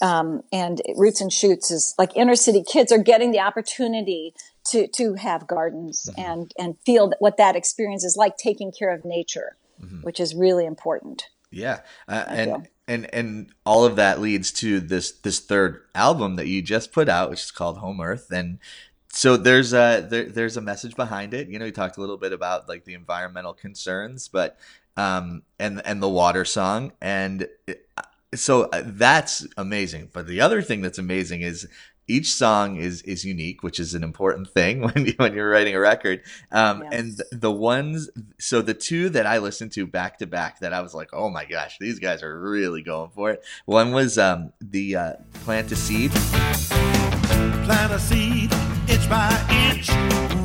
um, 0.00 0.42
and 0.52 0.80
Roots 0.96 1.20
and 1.20 1.32
Shoots 1.32 1.70
is 1.70 1.94
like 1.98 2.16
inner 2.16 2.36
city 2.36 2.62
kids 2.62 2.92
are 2.92 2.98
getting 3.02 3.30
the 3.32 3.40
opportunity 3.40 4.34
to 4.66 4.86
to 4.88 5.14
have 5.14 5.46
gardens 5.46 6.08
Mm-hmm. 6.10 6.20
and 6.30 6.52
and 6.58 6.76
feel 6.84 7.08
that 7.08 7.16
what 7.20 7.36
that 7.38 7.56
experience 7.56 8.04
is 8.04 8.16
like 8.16 8.36
taking 8.36 8.72
care 8.72 8.92
of 8.94 9.04
nature, 9.04 9.56
Mm-hmm. 9.82 10.02
which 10.02 10.18
is 10.20 10.34
really 10.34 10.66
important. 10.66 11.26
yeah 11.50 11.80
uh, 12.08 12.24
feel. 12.24 12.54
and 12.54 12.68
and 12.88 13.14
and 13.14 13.52
all 13.64 13.84
of 13.84 13.96
that 13.96 14.20
leads 14.20 14.50
to 14.52 14.80
this 14.80 15.12
this 15.12 15.40
third 15.40 15.82
album 15.94 16.36
that 16.36 16.46
you 16.46 16.60
just 16.62 16.92
put 16.92 17.08
out 17.08 17.30
which 17.30 17.42
is 17.44 17.50
called 17.50 17.78
home 17.78 18.00
earth 18.00 18.30
and 18.30 18.58
so 19.10 19.36
there's 19.38 19.72
a 19.72 20.06
there, 20.10 20.24
there's 20.26 20.56
a 20.56 20.60
message 20.60 20.94
behind 20.96 21.32
it 21.32 21.48
you 21.48 21.58
know 21.58 21.64
you 21.64 21.72
talked 21.72 21.96
a 21.96 22.00
little 22.00 22.18
bit 22.18 22.32
about 22.32 22.68
like 22.68 22.84
the 22.84 22.92
environmental 22.94 23.54
concerns 23.54 24.28
but 24.28 24.58
um 24.96 25.42
and 25.58 25.80
and 25.86 26.02
the 26.02 26.08
water 26.08 26.44
song 26.44 26.92
and 27.00 27.48
it, 27.66 27.86
so 28.34 28.64
uh, 28.64 28.82
that's 28.84 29.46
amazing 29.56 30.08
but 30.12 30.26
the 30.26 30.40
other 30.40 30.62
thing 30.62 30.82
that's 30.82 30.98
amazing 30.98 31.42
is 31.42 31.66
each 32.10 32.32
song 32.32 32.76
is 32.76 33.02
is 33.02 33.24
unique 33.24 33.62
which 33.62 33.78
is 33.80 33.94
an 33.94 34.02
important 34.02 34.48
thing 34.50 34.80
when 34.92 35.06
you 35.06 35.14
when 35.16 35.34
you're 35.34 35.50
writing 35.50 35.74
a 35.74 35.80
record 35.80 36.22
um 36.52 36.82
Yeah. 36.82 36.98
and 36.98 37.20
the 37.32 37.50
ones 37.52 38.08
so 38.38 38.62
the 38.62 38.74
two 38.74 39.08
that 39.10 39.26
i 39.26 39.38
listened 39.38 39.72
to 39.72 39.86
back 39.86 40.18
to 40.18 40.26
back 40.26 40.60
that 40.60 40.72
i 40.72 40.80
was 40.80 40.94
like 40.94 41.10
oh 41.12 41.28
my 41.30 41.44
gosh 41.44 41.76
these 41.78 41.98
guys 41.98 42.22
are 42.22 42.38
really 42.40 42.82
going 42.82 43.10
for 43.14 43.30
it 43.30 43.42
one 43.66 43.92
was 43.92 44.18
um 44.18 44.52
the 44.60 44.96
uh 44.96 45.12
plant 45.44 45.70
a 45.72 45.76
seed 45.76 46.12
Plant 47.64 47.92
a 47.92 47.98
seed 47.98 48.50
inch 48.88 49.08
by 49.10 49.28
inch, 49.68 49.90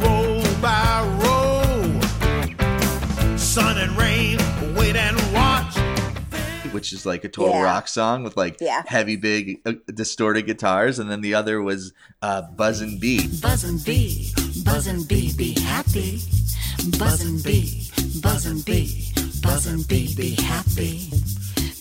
row 0.04 0.44
by 0.62 1.02
row. 1.24 2.00
Sun 3.38 3.78
and 3.78 3.92
rain, 3.98 3.98
wait 3.98 4.28
and 4.28 4.34
watch. 4.34 4.43
Which 6.74 6.92
is 6.92 7.06
like 7.06 7.24
a 7.24 7.30
total 7.30 7.54
Yeah. 7.56 7.64
rock 7.64 7.88
song 7.88 8.24
with 8.24 8.36
like 8.36 8.58
Yeah. 8.60 8.84
heavy 8.86 9.16
big 9.16 9.62
uh, 9.66 9.74
distorted 9.94 10.44
guitars 10.46 11.00
and 11.00 11.10
then 11.10 11.22
the 11.22 11.34
other 11.36 11.62
was 11.62 11.94
uh 12.22 12.42
buzz 12.42 12.82
and 12.82 13.00
bee 13.00 13.28
Buzz 13.42 13.64
and 13.64 13.84
bee, 13.84 14.32
buzz 14.64 14.88
and 14.88 15.08
bee, 15.08 15.32
be 15.38 15.54
happy. 15.60 16.20
Buzz 16.98 17.22
and 17.24 17.42
bee, 17.44 17.90
buzz 18.22 18.46
and 18.46 18.64
bee, 18.66 19.12
buzz 19.42 19.66
and 19.68 19.88
bee, 19.88 20.14
be 20.16 20.36
happy. 20.36 21.10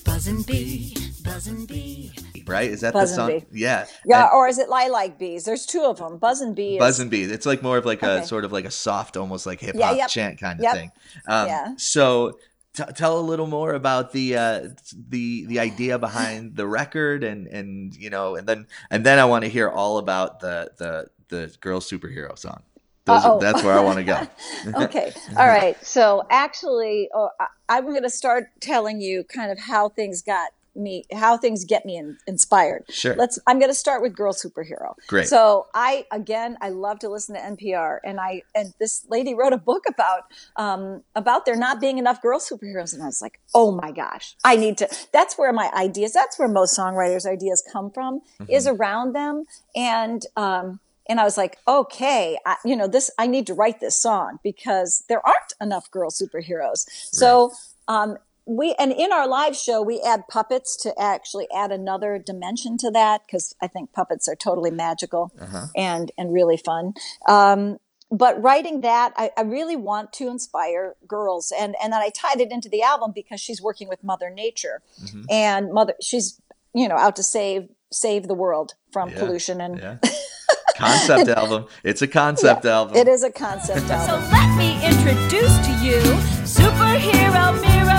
Buzz 0.04 0.26
and 0.26 0.44
bee, 0.46 0.94
buzz 1.24 1.46
and 1.46 1.66
bee. 1.66 2.12
right 2.46 2.70
is 2.70 2.80
that 2.82 2.92
Buzz 2.92 3.10
the 3.10 3.16
song 3.16 3.28
Bee. 3.28 3.44
yeah 3.52 3.86
Yeah, 4.04 4.22
And- 4.24 4.30
or 4.34 4.48
is 4.48 4.58
it 4.58 4.68
lilac 4.68 5.18
bees? 5.18 5.44
There's 5.44 5.64
two 5.66 5.82
of 5.82 5.98
them. 5.98 6.18
Buzz 6.18 6.40
and 6.40 6.54
bee. 6.54 6.74
Is, 6.76 6.78
Buzz 6.80 7.00
and 7.00 7.10
Bee. 7.10 7.22
It's 7.22 7.46
like 7.46 7.62
more 7.62 7.78
of 7.78 7.86
like 7.86 8.02
a 8.02 8.26
sort 8.26 8.44
of 8.44 8.52
like 8.52 8.64
a 8.64 8.70
soft, 8.70 9.16
almost 9.16 9.46
like 9.46 9.60
hip 9.60 9.74
Yeah, 9.78 9.88
hop 9.88 9.96
yep. 9.96 10.08
chant 10.08 10.38
kind 10.40 10.58
of 10.58 10.64
Yep. 10.64 10.74
thing. 10.74 10.92
Um, 11.28 11.46
Yeah. 11.48 11.68
So 11.78 12.38
t- 12.74 12.84
tell 12.96 13.18
a 13.18 13.20
little 13.20 13.46
more 13.46 13.74
about 13.74 14.12
the 14.12 14.36
uh, 14.36 14.68
the 15.08 15.44
the 15.46 15.58
idea 15.58 15.98
behind 15.98 16.56
the 16.56 16.66
record, 16.66 17.24
and 17.24 17.46
and 17.46 17.94
you 17.94 18.10
know, 18.10 18.36
and 18.36 18.46
then 18.46 18.66
and 18.90 19.04
then 19.04 19.18
I 19.18 19.24
want 19.24 19.44
to 19.44 19.50
hear 19.50 19.68
all 19.68 19.98
about 19.98 20.40
the 20.40 20.72
the 20.78 21.10
the 21.28 21.54
girl 21.60 21.80
superhero 21.80 22.38
song. 22.38 22.62
Those, 23.04 23.40
that's 23.40 23.64
where 23.64 23.76
I 23.76 23.80
want 23.80 23.98
to 23.98 24.04
go. 24.04 24.28
okay. 24.84 25.12
All 25.36 25.48
right. 25.48 25.76
So 25.84 26.24
actually, 26.30 27.08
oh, 27.12 27.30
I, 27.40 27.46
I'm 27.68 27.86
going 27.86 28.04
to 28.04 28.10
start 28.10 28.44
telling 28.60 29.00
you 29.00 29.24
kind 29.24 29.50
of 29.50 29.58
how 29.58 29.88
things 29.88 30.22
got 30.22 30.52
me 30.74 31.04
how 31.12 31.36
things 31.36 31.64
get 31.64 31.84
me 31.84 31.96
in, 31.96 32.18
inspired. 32.26 32.84
Sure. 32.88 33.14
Let's. 33.14 33.38
I'm 33.46 33.58
going 33.58 33.70
to 33.70 33.74
start 33.74 34.02
with 34.02 34.14
Girl 34.14 34.32
Superhero. 34.32 34.94
Great. 35.06 35.28
So 35.28 35.66
I 35.74 36.06
again, 36.10 36.56
I 36.60 36.70
love 36.70 36.98
to 37.00 37.08
listen 37.08 37.34
to 37.34 37.40
NPR, 37.40 37.98
and 38.04 38.20
I 38.20 38.42
and 38.54 38.72
this 38.78 39.06
lady 39.08 39.34
wrote 39.34 39.52
a 39.52 39.58
book 39.58 39.84
about 39.88 40.24
um, 40.56 41.02
about 41.14 41.46
there 41.46 41.56
not 41.56 41.80
being 41.80 41.98
enough 41.98 42.22
girl 42.22 42.38
superheroes, 42.38 42.92
and 42.92 43.02
I 43.02 43.06
was 43.06 43.22
like, 43.22 43.40
oh 43.54 43.72
my 43.72 43.90
gosh, 43.90 44.36
I 44.44 44.56
need 44.56 44.78
to. 44.78 44.88
That's 45.12 45.36
where 45.36 45.52
my 45.52 45.70
ideas. 45.74 46.12
That's 46.12 46.38
where 46.38 46.48
most 46.48 46.78
songwriters' 46.78 47.26
ideas 47.26 47.62
come 47.72 47.90
from. 47.90 48.20
Is 48.48 48.66
around 48.66 49.14
them, 49.14 49.44
and 49.74 50.24
um, 50.36 50.80
and 51.08 51.20
I 51.20 51.24
was 51.24 51.36
like, 51.36 51.58
okay, 51.66 52.38
I, 52.46 52.56
you 52.64 52.76
know, 52.76 52.86
this, 52.86 53.10
I 53.18 53.26
need 53.26 53.46
to 53.48 53.54
write 53.54 53.80
this 53.80 53.96
song 53.96 54.38
because 54.42 55.04
there 55.08 55.24
aren't 55.24 55.52
enough 55.60 55.90
girl 55.90 56.10
superheroes. 56.10 56.86
So, 57.12 57.52
um, 57.88 58.18
we, 58.56 58.74
and 58.78 58.92
in 58.92 59.12
our 59.12 59.26
live 59.26 59.56
show, 59.56 59.80
we 59.82 60.00
add 60.00 60.28
puppets 60.28 60.76
to 60.82 60.92
actually 61.00 61.46
add 61.54 61.72
another 61.72 62.18
dimension 62.18 62.76
to 62.78 62.90
that 62.90 63.22
because 63.26 63.54
I 63.62 63.66
think 63.66 63.92
puppets 63.92 64.28
are 64.28 64.36
totally 64.36 64.70
mm-hmm. 64.70 64.76
magical 64.76 65.32
uh-huh. 65.40 65.66
and, 65.74 66.12
and 66.18 66.32
really 66.32 66.58
fun. 66.58 66.92
Um, 67.28 67.78
but 68.10 68.42
writing 68.42 68.82
that, 68.82 69.14
I, 69.16 69.30
I 69.38 69.40
really 69.40 69.74
want 69.76 70.12
to 70.14 70.28
inspire 70.28 70.96
girls, 71.08 71.50
and 71.58 71.74
and 71.82 71.94
then 71.94 72.02
I 72.02 72.10
tied 72.10 72.42
it 72.42 72.52
into 72.52 72.68
the 72.68 72.82
album 72.82 73.12
because 73.14 73.40
she's 73.40 73.62
working 73.62 73.88
with 73.88 74.04
Mother 74.04 74.28
Nature, 74.28 74.82
mm-hmm. 75.02 75.22
and 75.30 75.72
mother, 75.72 75.94
she's 76.02 76.38
you 76.74 76.88
know 76.88 76.96
out 76.96 77.16
to 77.16 77.22
save 77.22 77.70
save 77.90 78.28
the 78.28 78.34
world 78.34 78.74
from 78.92 79.08
Yeah, 79.08 79.18
pollution 79.18 79.62
and 79.62 79.78
yeah. 79.78 79.96
concept 80.76 81.30
album. 81.30 81.68
It's 81.84 82.02
a 82.02 82.06
concept 82.06 82.66
album. 82.66 82.96
It 82.96 83.08
is 83.08 83.22
a 83.22 83.32
concept 83.32 83.88
album. 83.88 84.22
So 84.22 84.30
let 84.30 84.58
me 84.58 84.74
introduce 84.84 85.56
to 85.66 85.72
you 85.82 86.00
Superhero 86.44 87.58
Miro 87.62 87.91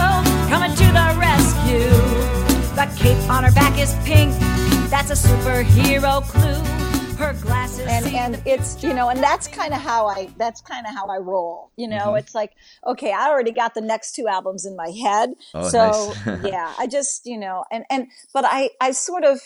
The 2.75 2.91
cape 2.97 3.29
on 3.29 3.43
her 3.43 3.51
back 3.51 3.77
is 3.79 3.93
pink. 4.05 4.31
That's 4.89 5.09
a 5.11 5.27
superhero 5.27 6.21
clue. 6.23 6.61
Her 7.17 7.33
glasses 7.33 7.85
and 7.87 8.05
and 8.07 8.41
it's 8.45 8.83
you 8.83 8.93
know 8.93 9.09
and 9.09 9.21
that's 9.21 9.47
kind 9.47 9.71
of 9.73 9.79
how 9.79 10.07
i 10.07 10.27
that's 10.37 10.61
kind 10.61 10.85
of 10.87 10.93
how 10.95 11.05
i 11.07 11.17
roll 11.17 11.71
you 11.77 11.87
know 11.87 11.97
Mm-hmm. 12.07 12.17
it's 12.17 12.33
like 12.35 12.51
okay 12.87 13.13
i 13.13 13.29
already 13.29 13.51
got 13.51 13.75
the 13.75 13.81
next 13.81 14.13
two 14.15 14.27
albums 14.27 14.65
in 14.65 14.75
my 14.75 14.89
head 14.89 15.29
Oh, 15.53 15.69
so 15.69 16.13
nice. 16.25 16.43
yeah 16.43 16.73
i 16.79 16.87
just 16.87 17.25
you 17.27 17.37
know 17.37 17.63
and 17.71 17.85
and 17.91 18.07
but 18.33 18.45
i 18.47 18.71
i 18.81 18.91
sort 18.91 19.23
of 19.23 19.39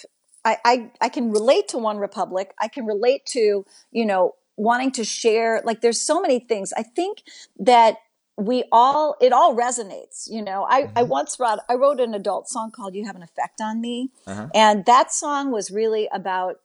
I, 0.46 0.58
I 0.64 0.92
i 1.02 1.10
can 1.10 1.30
relate 1.32 1.68
to 1.70 1.78
one 1.78 1.98
republic 1.98 2.54
i 2.58 2.70
can 2.70 2.86
relate 2.86 3.26
to 3.28 3.66
you 3.92 4.06
know 4.06 4.36
wanting 4.56 4.92
to 4.94 5.04
share 5.04 5.62
like 5.66 5.82
there's 5.82 6.00
so 6.02 6.22
many 6.22 6.40
things 6.40 6.72
i 6.78 6.84
think 6.84 7.22
that 7.60 7.98
we 8.38 8.64
all 8.72 9.16
it 9.20 9.34
all 9.34 9.56
resonates 9.56 10.30
you 10.30 10.44
know 10.44 10.66
i 10.70 10.90
i 10.96 11.02
once 11.02 11.40
wrote 11.40 11.60
i 11.68 11.74
wrote 11.74 12.00
an 12.00 12.14
adult 12.14 12.48
song 12.48 12.72
called 12.72 12.94
you 12.94 13.04
have 13.04 13.16
an 13.16 13.24
effect 13.24 13.60
on 13.60 13.82
me 13.82 14.12
and 14.54 14.86
that 14.86 15.12
song 15.12 15.52
was 15.52 15.72
really 15.72 16.08
about 16.14 16.60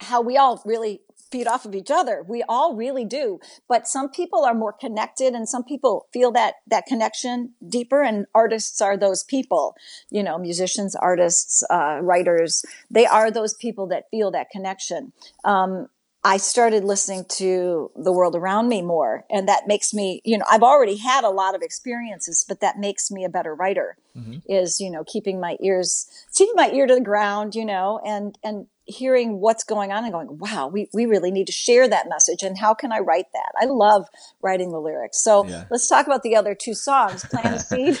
how 0.00 0.20
we 0.20 0.36
all 0.36 0.62
really 0.64 1.00
feed 1.30 1.46
off 1.46 1.64
of 1.64 1.74
each 1.74 1.90
other. 1.90 2.24
We 2.26 2.42
all 2.48 2.74
really 2.74 3.04
do. 3.04 3.40
But 3.68 3.86
some 3.86 4.08
people 4.10 4.44
are 4.44 4.54
more 4.54 4.72
connected 4.72 5.34
and 5.34 5.48
some 5.48 5.64
people 5.64 6.06
feel 6.12 6.32
that, 6.32 6.56
that 6.66 6.86
connection 6.86 7.54
deeper 7.66 8.02
and 8.02 8.26
artists 8.34 8.80
are 8.80 8.96
those 8.96 9.22
people, 9.22 9.76
you 10.10 10.22
know, 10.22 10.38
musicians, 10.38 10.96
artists, 10.96 11.62
uh, 11.70 12.00
writers. 12.02 12.64
They 12.90 13.06
are 13.06 13.30
those 13.30 13.54
people 13.54 13.86
that 13.88 14.10
feel 14.10 14.30
that 14.32 14.50
connection. 14.50 15.12
Um, 15.44 15.88
I 16.22 16.36
started 16.36 16.84
listening 16.84 17.24
to 17.36 17.90
the 17.96 18.12
world 18.12 18.36
around 18.36 18.68
me 18.68 18.82
more. 18.82 19.24
And 19.30 19.48
that 19.48 19.66
makes 19.66 19.94
me, 19.94 20.20
you 20.24 20.36
know, 20.36 20.44
I've 20.50 20.62
already 20.62 20.96
had 20.96 21.24
a 21.24 21.30
lot 21.30 21.54
of 21.54 21.62
experiences, 21.62 22.44
but 22.46 22.60
that 22.60 22.78
makes 22.78 23.10
me 23.10 23.24
a 23.24 23.30
better 23.30 23.54
writer 23.54 23.96
mm-hmm. 24.14 24.38
is, 24.46 24.80
you 24.80 24.90
know, 24.90 25.02
keeping 25.04 25.40
my 25.40 25.56
ears, 25.62 26.06
keeping 26.34 26.54
my 26.56 26.70
ear 26.72 26.86
to 26.86 26.94
the 26.94 27.00
ground, 27.00 27.54
you 27.54 27.64
know, 27.64 28.00
and, 28.04 28.36
and 28.44 28.66
hearing 28.84 29.40
what's 29.40 29.64
going 29.64 29.92
on 29.92 30.04
and 30.04 30.12
going, 30.12 30.36
wow, 30.38 30.68
we, 30.68 30.90
we 30.92 31.06
really 31.06 31.30
need 31.30 31.46
to 31.46 31.52
share 31.52 31.88
that 31.88 32.08
message. 32.08 32.42
And 32.42 32.58
how 32.58 32.74
can 32.74 32.92
I 32.92 32.98
write 32.98 33.32
that? 33.32 33.52
I 33.58 33.64
love 33.64 34.06
writing 34.42 34.72
the 34.72 34.80
lyrics. 34.80 35.22
So 35.22 35.46
Yeah. 35.46 35.64
let's 35.70 35.88
talk 35.88 36.06
about 36.06 36.22
the 36.22 36.36
other 36.36 36.54
two 36.54 36.74
songs. 36.74 37.24
Plant 37.24 37.46
a 37.46 37.58
Seed. 37.60 38.00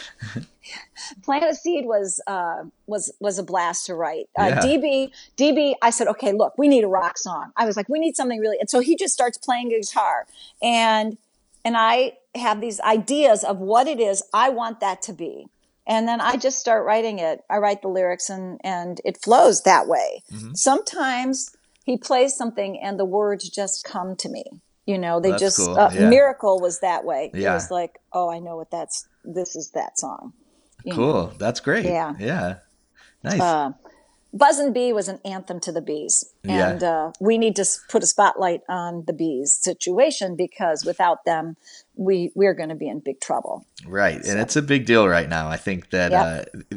Plant 1.22 1.44
a 1.44 1.54
Seed 1.54 1.86
was, 1.86 2.20
uh, 2.26 2.64
was, 2.86 3.12
was 3.20 3.38
a 3.38 3.42
blast 3.42 3.86
to 3.86 3.94
write. 3.94 4.28
Uh, 4.38 4.44
Yeah. 4.48 4.60
DB, 4.60 5.10
DB, 5.36 5.74
I 5.82 5.90
said, 5.90 6.08
okay, 6.08 6.32
look, 6.32 6.54
we 6.58 6.68
need 6.68 6.84
a 6.84 6.88
rock 6.88 7.18
song. 7.18 7.52
I 7.56 7.66
was 7.66 7.76
like, 7.76 7.88
we 7.88 7.98
need 8.00 8.16
something 8.16 8.38
really, 8.40 8.56
and 8.60 8.68
so 8.70 8.80
he 8.80 8.96
just 8.96 9.14
starts 9.14 9.38
playing 9.38 9.70
guitar 9.70 10.26
and, 10.62 11.16
and 11.64 11.76
I 11.76 12.14
have 12.34 12.60
these 12.60 12.80
ideas 12.80 13.44
of 13.44 13.58
what 13.58 13.86
it 13.86 14.00
is 14.00 14.22
I 14.32 14.50
want 14.50 14.80
that 14.80 15.02
to 15.02 15.12
be. 15.12 15.46
And 15.86 16.06
then 16.06 16.20
I 16.20 16.36
just 16.36 16.58
start 16.60 16.84
writing 16.86 17.18
it. 17.18 17.40
I 17.50 17.56
write 17.58 17.82
the 17.82 17.88
lyrics 17.88 18.30
and, 18.30 18.60
and 18.62 19.00
it 19.04 19.16
flows 19.20 19.62
that 19.62 19.88
way. 19.88 20.22
Mm-hmm. 20.32 20.54
Sometimes 20.54 21.56
he 21.84 21.96
plays 21.96 22.36
something 22.36 22.78
and 22.80 22.98
the 22.98 23.04
words 23.04 23.48
just 23.48 23.84
come 23.84 24.14
to 24.16 24.28
me. 24.28 24.44
You 24.86 24.98
know, 24.98 25.18
they 25.20 25.30
That's 25.30 25.42
just, 25.42 25.58
cool. 25.58 25.78
uh, 25.78 25.90
Yeah. 25.92 26.08
Miracle 26.08 26.60
was 26.60 26.80
that 26.80 27.04
way. 27.04 27.30
It 27.34 27.40
Yeah. 27.40 27.54
was 27.54 27.70
like, 27.70 27.98
oh, 28.12 28.30
I 28.30 28.38
know 28.38 28.56
what 28.56 28.70
that's, 28.70 29.06
this 29.24 29.56
is 29.56 29.70
that 29.72 29.98
song. 29.98 30.32
You 30.84 30.90
know. 30.90 30.96
cool. 30.96 31.32
That's 31.38 31.60
great. 31.60 31.84
Yeah. 31.84 32.14
Yeah. 32.18 32.56
Nice. 33.22 33.40
Uh, 33.40 33.72
Buzz 34.32 34.58
and 34.60 34.72
Bee 34.72 34.92
was 34.92 35.08
an 35.08 35.18
anthem 35.24 35.58
to 35.60 35.72
the 35.72 35.80
bees. 35.80 36.32
Yeah. 36.44 36.70
And 36.70 36.82
uh, 36.82 37.12
we 37.20 37.36
need 37.36 37.56
to 37.56 37.64
put 37.88 38.02
a 38.02 38.06
spotlight 38.06 38.60
on 38.68 39.04
the 39.06 39.12
bees 39.12 39.52
situation 39.52 40.36
because 40.36 40.84
without 40.84 41.24
them, 41.24 41.56
we, 41.96 42.30
we're 42.34 42.54
going 42.54 42.68
to 42.68 42.76
be 42.76 42.88
in 42.88 43.00
big 43.00 43.20
trouble. 43.20 43.66
Right, 43.86 44.24
and 44.24 44.38
it's 44.38 44.54
a 44.56 44.62
big 44.62 44.86
deal 44.86 45.08
right 45.08 45.28
now. 45.28 45.48
I 45.48 45.56
think 45.56 45.90
that 45.90 46.12
Yep. 46.12 46.54
uh, 46.72 46.76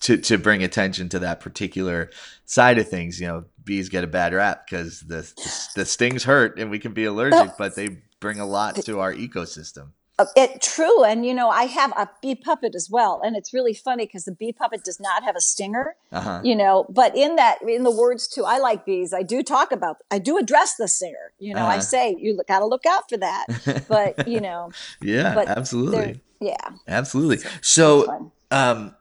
to 0.00 0.16
to 0.16 0.38
bring 0.38 0.62
attention 0.62 1.08
to 1.10 1.18
that 1.20 1.40
particular 1.40 2.10
side 2.46 2.78
of 2.78 2.88
things, 2.88 3.20
you 3.20 3.26
know, 3.26 3.44
bees 3.64 3.88
get 3.88 4.04
a 4.04 4.08
bad 4.08 4.32
rap 4.32 4.66
because 4.66 5.00
the, 5.00 5.16
the 5.36 5.68
the 5.76 5.84
stings 5.84 6.24
hurt 6.24 6.58
and 6.58 6.70
we 6.70 6.78
can 6.78 6.92
be 6.92 7.04
allergic, 7.04 7.56
but 7.58 7.74
they 7.74 7.98
bring 8.20 8.40
a 8.40 8.46
lot 8.46 8.76
to 8.76 9.00
our 9.00 9.12
ecosystem. 9.12 9.88
Uh, 10.18 10.26
It 10.34 10.60
true, 10.60 11.04
and 11.04 11.24
you 11.24 11.32
know 11.32 11.48
I 11.48 11.64
have 11.64 11.92
a 11.92 12.08
bee 12.22 12.34
puppet 12.34 12.74
as 12.74 12.88
well, 12.90 13.20
and 13.24 13.36
it's 13.36 13.52
really 13.54 13.74
funny 13.74 14.04
because 14.06 14.24
the 14.24 14.32
bee 14.32 14.52
puppet 14.52 14.82
does 14.84 14.98
not 14.98 15.22
have 15.22 15.36
a 15.36 15.40
stinger, 15.40 15.94
Uh-huh. 16.12 16.40
you 16.42 16.56
know. 16.56 16.86
But 16.88 17.16
in 17.16 17.36
that, 17.36 17.62
in 17.62 17.84
the 17.84 17.90
words 17.90 18.26
too, 18.26 18.44
I 18.44 18.58
like 18.58 18.84
bees. 18.84 19.12
I 19.14 19.22
do 19.22 19.42
talk 19.42 19.70
about, 19.70 19.98
I 20.10 20.18
do 20.18 20.36
address 20.38 20.74
the 20.76 20.88
stinger. 20.88 21.32
You 21.38 21.54
know, 21.54 21.66
I 21.66 21.74
Uh-huh. 21.74 21.80
say 21.80 22.16
you 22.18 22.40
got 22.48 22.58
to 22.60 22.66
look 22.66 22.84
out 22.86 23.08
for 23.08 23.16
that. 23.18 23.46
But 23.88 24.26
you 24.28 24.40
know, 24.40 24.70
Yeah, 25.00 25.34
but 25.34 25.46
absolutely. 25.48 26.20
yeah, 26.40 26.70
Absolutely. 26.86 27.38
So, 27.62 28.06
fun. 28.06 28.32
um, 28.50 28.94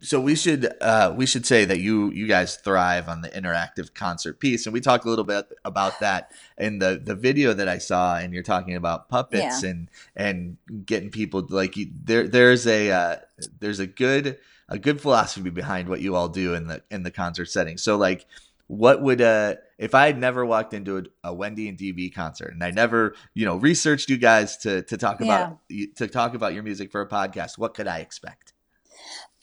so 0.00 0.20
we 0.20 0.34
should 0.34 0.72
uh, 0.80 1.12
we 1.16 1.26
should 1.26 1.46
say 1.46 1.64
that 1.64 1.80
you 1.80 2.10
you 2.12 2.26
guys 2.26 2.56
thrive 2.56 3.08
on 3.08 3.22
the 3.22 3.28
interactive 3.30 3.94
concert 3.94 4.40
piece, 4.40 4.66
and 4.66 4.72
we 4.72 4.80
talked 4.80 5.04
a 5.04 5.08
little 5.08 5.24
bit 5.24 5.46
about 5.64 6.00
that 6.00 6.32
in 6.56 6.78
the 6.78 7.00
the 7.02 7.14
video 7.14 7.52
that 7.54 7.68
I 7.68 7.78
saw, 7.78 8.16
and 8.16 8.32
you're 8.32 8.42
talking 8.42 8.74
about 8.76 9.08
puppets 9.08 9.62
Yeah. 9.62 9.70
and 9.70 9.90
and 10.16 10.56
getting 10.86 11.10
people 11.10 11.46
like 11.48 11.76
you, 11.76 11.90
there. 12.04 12.28
There's 12.28 12.66
a 12.66 12.90
uh, 12.90 13.16
there's 13.60 13.78
a 13.80 13.86
good 13.86 14.38
a 14.68 14.78
good 14.78 15.00
philosophy 15.00 15.50
behind 15.50 15.88
what 15.88 16.00
you 16.00 16.14
all 16.14 16.28
do 16.28 16.54
in 16.54 16.66
the 16.66 16.82
in 16.90 17.02
the 17.02 17.10
concert 17.10 17.46
setting. 17.46 17.78
So 17.78 17.96
like. 17.96 18.26
What 18.70 19.00
would 19.00 19.22
uh 19.22 19.54
if 19.78 19.94
I 19.94 20.04
had 20.04 20.18
never 20.18 20.44
walked 20.44 20.74
into 20.74 20.98
a, 20.98 21.30
a 21.30 21.32
Wendy 21.32 21.70
and 21.70 21.78
DB 21.78 22.14
concert 22.14 22.52
and 22.52 22.62
I 22.62 22.70
never 22.70 23.14
you 23.32 23.46
know 23.46 23.56
researched 23.56 24.10
you 24.10 24.18
guys 24.18 24.58
to 24.58 24.82
to 24.82 24.98
talk 24.98 25.22
about 25.22 25.60
to 25.96 26.06
talk 26.06 26.34
about 26.34 26.52
your 26.52 26.62
music 26.62 26.92
for 26.92 27.00
a 27.00 27.08
podcast, 27.08 27.56
what 27.56 27.72
could 27.72 27.86
I 27.88 28.00
expect? 28.00 28.52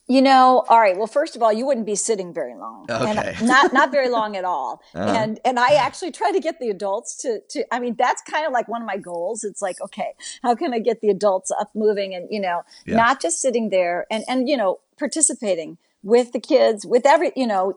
You 0.08 0.22
know, 0.22 0.64
all 0.70 0.80
right. 0.80 0.96
Well, 0.96 1.08
first 1.08 1.36
of 1.36 1.42
all, 1.42 1.52
you 1.52 1.66
wouldn't 1.66 1.88
be 1.88 1.96
sitting 1.96 2.32
very 2.32 2.54
long, 2.56 2.86
Okay. 2.90 3.34
and 3.40 3.48
not 3.48 3.74
not 3.74 3.92
very 3.92 4.08
long 4.10 4.36
at 4.38 4.46
all. 4.46 4.82
Uh-huh. 4.94 5.12
And 5.22 5.40
and 5.44 5.60
I 5.60 5.74
actually 5.76 6.12
try 6.12 6.32
to 6.32 6.40
get 6.40 6.60
the 6.60 6.70
adults 6.70 7.16
to 7.24 7.40
to. 7.50 7.66
I 7.74 7.80
mean, 7.80 7.96
that's 7.98 8.22
kind 8.22 8.46
of 8.46 8.54
like 8.54 8.68
one 8.68 8.82
of 8.82 8.88
my 8.88 8.98
goals. 8.98 9.44
It's 9.44 9.62
like, 9.64 9.82
okay, 9.82 10.14
how 10.44 10.54
can 10.56 10.74
I 10.74 10.80
get 10.80 11.02
the 11.02 11.10
adults 11.10 11.50
up 11.52 11.70
moving 11.74 12.14
and 12.14 12.28
you 12.30 12.40
know, 12.40 12.62
Yeah. 12.86 12.98
not 12.98 13.20
just 13.22 13.42
sitting 13.42 13.70
there 13.72 14.06
and 14.12 14.24
and 14.28 14.48
you 14.48 14.58
know, 14.58 14.80
participating 15.00 15.78
with 16.04 16.34
the 16.34 16.40
kids, 16.40 16.86
with 16.86 17.04
every 17.08 17.32
you 17.36 17.48
know, 17.48 17.74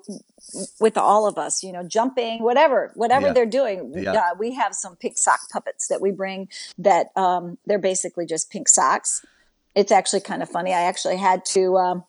with 0.81 0.99
all 0.99 1.27
of 1.27 1.39
us, 1.39 1.63
you 1.63 1.73
know, 1.73 1.83
jumping, 1.83 2.43
whatever, 2.43 2.93
whatever 2.95 3.29
Yeah. 3.29 3.33
they're 3.33 3.47
doing. 3.47 3.95
Yeah. 3.97 4.13
Uh, 4.13 4.35
we 4.39 4.55
have 4.55 4.75
some 4.75 4.97
pink 4.97 5.17
sock 5.17 5.41
puppets 5.51 5.89
that 5.89 6.01
we 6.03 6.11
bring 6.11 6.49
that 6.77 7.07
um, 7.17 7.57
they're 7.67 7.79
basically 7.79 8.27
just 8.27 8.51
pink 8.51 8.69
socks. 8.69 9.25
It's 9.75 9.91
actually 9.93 10.21
kind 10.21 10.43
of 10.43 10.49
funny. 10.51 10.73
I 10.75 10.83
actually 10.83 11.17
had 11.17 11.45
to. 11.57 11.79
Um, 11.79 12.05